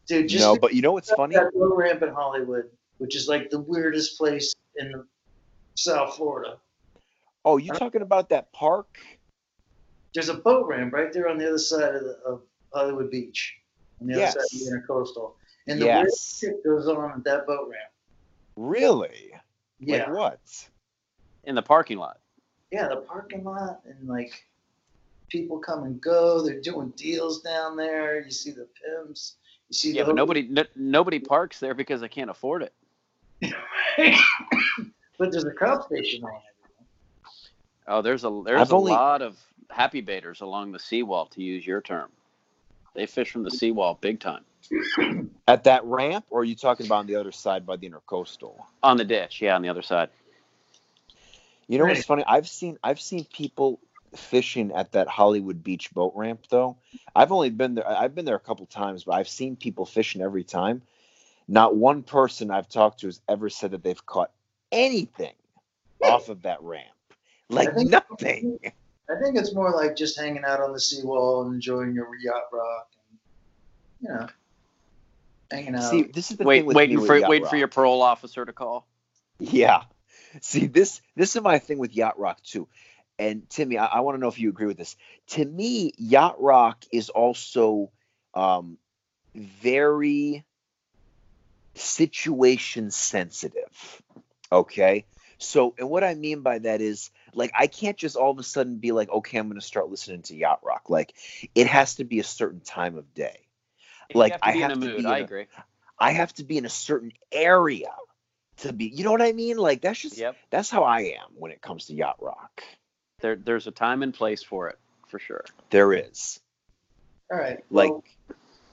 [0.06, 1.34] Dude, just no, but you know what's funny?
[1.34, 2.64] that low ramp in Hollywood,
[2.98, 5.04] which is like the weirdest place in
[5.74, 6.58] South Florida.
[7.44, 8.98] Oh, you uh, talking about that park?
[10.14, 13.54] There's a boat ramp right there on the other side of, the, of Hollywood Beach,
[14.00, 15.34] on the other side of the intercoastal.
[15.66, 16.38] And the weird Yes.
[16.40, 17.92] shit goes on at that boat ramp.
[18.56, 19.30] Really?
[19.78, 20.68] Yeah, Like what?
[21.44, 22.18] in the parking lot.
[22.72, 24.32] yeah, the parking lot and like
[25.28, 26.44] people come and go.
[26.44, 28.22] They're doing deals down there.
[28.24, 29.36] You see the pimps.
[29.68, 32.72] You see Yeah, the but nobody n- nobody parks there because they can't afford it.
[35.18, 36.42] but there's a crowd station on it.
[37.86, 39.38] Oh, there's a there's I've a only- lot of
[39.70, 42.10] happy baiters along the seawall, to use your term.
[42.94, 44.44] They fish from the seawall big time
[45.48, 48.54] At that ramp, or are you talking about on the other side by the intercoastal?
[48.82, 49.40] on the ditch.
[49.40, 50.08] Yeah, on the other side.
[51.68, 52.24] You know what's funny?
[52.26, 53.78] I've seen I've seen people
[54.14, 56.76] fishing at that Hollywood Beach boat ramp though.
[57.14, 60.22] I've only been there I've been there a couple times, but I've seen people fishing
[60.22, 60.82] every time.
[61.46, 64.30] Not one person I've talked to has ever said that they've caught
[64.70, 65.32] anything
[66.02, 66.10] hmm.
[66.10, 66.86] off of that ramp.
[67.48, 68.58] Like I think- nothing.
[69.10, 72.42] I think it's more like just hanging out on the seawall and enjoying your yacht
[72.52, 73.18] rock, and,
[74.02, 74.28] you know,
[75.50, 75.90] hanging out.
[75.90, 77.68] See, this is the Wait, thing with waiting me with for Yacht waiting for your
[77.68, 78.86] parole officer to call.
[79.38, 79.84] Yeah.
[80.42, 82.68] See, this this is my thing with Yacht Rock too.
[83.18, 84.96] And Timmy, I, I want to know if you agree with this.
[85.28, 87.90] To me, Yacht Rock is also
[88.34, 88.78] um,
[89.34, 90.44] very
[91.74, 94.02] situation sensitive.
[94.50, 95.06] Okay.
[95.38, 98.42] So, and what I mean by that is, like, I can't just all of a
[98.42, 100.90] sudden be like, okay, I'm going to start listening to Yacht Rock.
[100.90, 101.14] Like,
[101.54, 103.46] it has to be a certain time of day.
[104.10, 105.04] You Like, have to I be have in a to mood.
[105.04, 105.46] be I in a- agree.
[106.00, 107.92] I have to be in a certain area
[108.58, 108.86] to be.
[108.86, 109.58] You know what I mean?
[109.58, 110.36] Like, that's just Yep.
[110.50, 112.62] that's how I am when it comes to Yacht Rock.
[113.20, 115.44] There, there's a time and place for it, for sure.
[115.70, 116.40] There is.
[117.30, 118.04] All right, Like, well,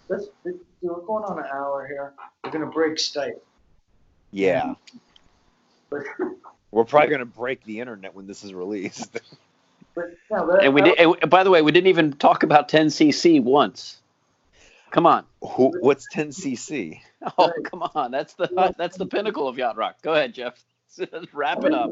[0.08, 0.28] let's.
[0.82, 2.14] We're going on an hour here.
[2.43, 3.39] We're gonna break Skype.
[4.32, 4.76] yeah.
[6.76, 9.14] We're probably going to break the internet when this is released.
[9.96, 11.00] but no, that, And we did.
[11.00, 14.02] And by the way, we didn't even talk about 10cc once.
[14.91, 15.24] Come on.
[15.41, 17.00] Who, what's 10cc?
[17.39, 18.12] Oh, come on.
[18.12, 19.96] That's the that's the pinnacle of yacht rock.
[20.04, 20.64] Go ahead, Jeff.
[21.34, 21.89] Wrap it up.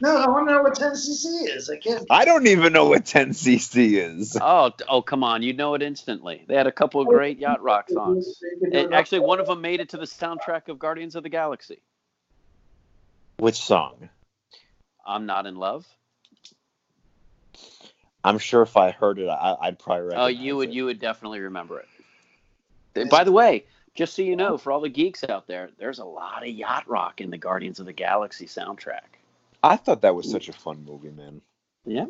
[0.00, 1.70] No, I want to know what 10cc is.
[1.70, 2.06] I can't.
[2.10, 4.36] I don't even know what 10cc is.
[4.40, 5.42] Oh, oh, come on.
[5.42, 6.44] You know it instantly.
[6.46, 8.40] They had a couple of great yacht rock songs.
[8.72, 11.80] And actually, one of them made it to the soundtrack of Guardians of the Galaxy.
[13.38, 14.08] Which song?
[15.06, 15.86] I'm not in love.
[18.24, 20.74] I'm sure if I heard it, I, I'd probably Oh, you would it.
[20.74, 23.08] you would definitely remember it.
[23.10, 26.04] By the way, just so you know, for all the geeks out there, there's a
[26.04, 29.17] lot of yacht rock in the Guardians of the Galaxy soundtrack.
[29.62, 30.32] I thought that was mm.
[30.32, 31.40] such a fun movie, man.
[31.84, 32.06] Yeah.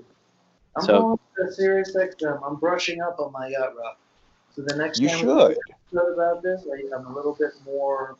[0.77, 1.01] I'm So-
[1.37, 2.41] going to Sirius XM.
[2.45, 3.99] I'm brushing up on my yacht rock.
[4.55, 5.57] So the next You time should.
[5.93, 8.17] we talk about this, I, I'm a little bit more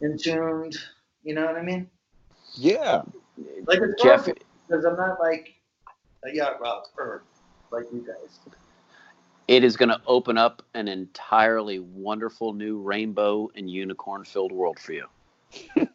[0.00, 0.76] in tuned.
[1.24, 1.88] You know what I mean?
[2.54, 3.02] Yeah.
[3.66, 5.54] Like it's Jeff, perfect because I'm not like
[6.24, 7.22] a yacht rocker
[7.70, 8.38] like you guys.
[9.48, 14.78] it is going to open up an entirely wonderful new rainbow and unicorn filled world
[14.78, 15.06] for you.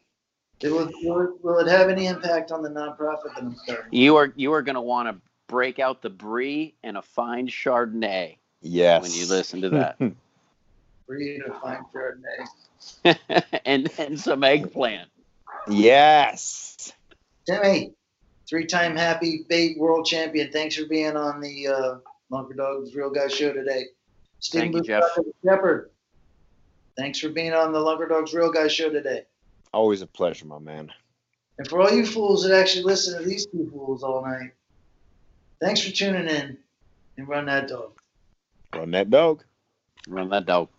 [0.64, 3.86] It will, will, it, will it have any impact on the nonprofit that I'm starting?
[3.92, 7.48] You are you are going to want to break out the brie and a fine
[7.48, 9.02] chardonnay Yes.
[9.02, 9.98] when you listen to that,
[11.08, 13.52] Breed a fine Chardonnay.
[13.66, 15.10] and and some eggplant.
[15.68, 16.94] Yes.
[17.46, 17.94] Timmy,
[18.48, 20.52] three-time happy bait world champion.
[20.52, 21.96] Thanks for being on the uh,
[22.32, 23.86] Lunker Dogs Real Guys show today.
[24.52, 25.04] Thank you, Jeff.
[25.44, 25.90] Shepard.
[26.98, 29.24] Thanks for being on the Lunker Dogs Real Guys show today.
[29.74, 30.92] Always a pleasure, my man.
[31.58, 34.52] And for all you fools that actually listen to these two fools all night,
[35.60, 36.58] thanks for tuning in
[37.18, 37.92] and run that dog.
[38.74, 39.44] Run that dog.
[40.08, 40.70] Run that dog.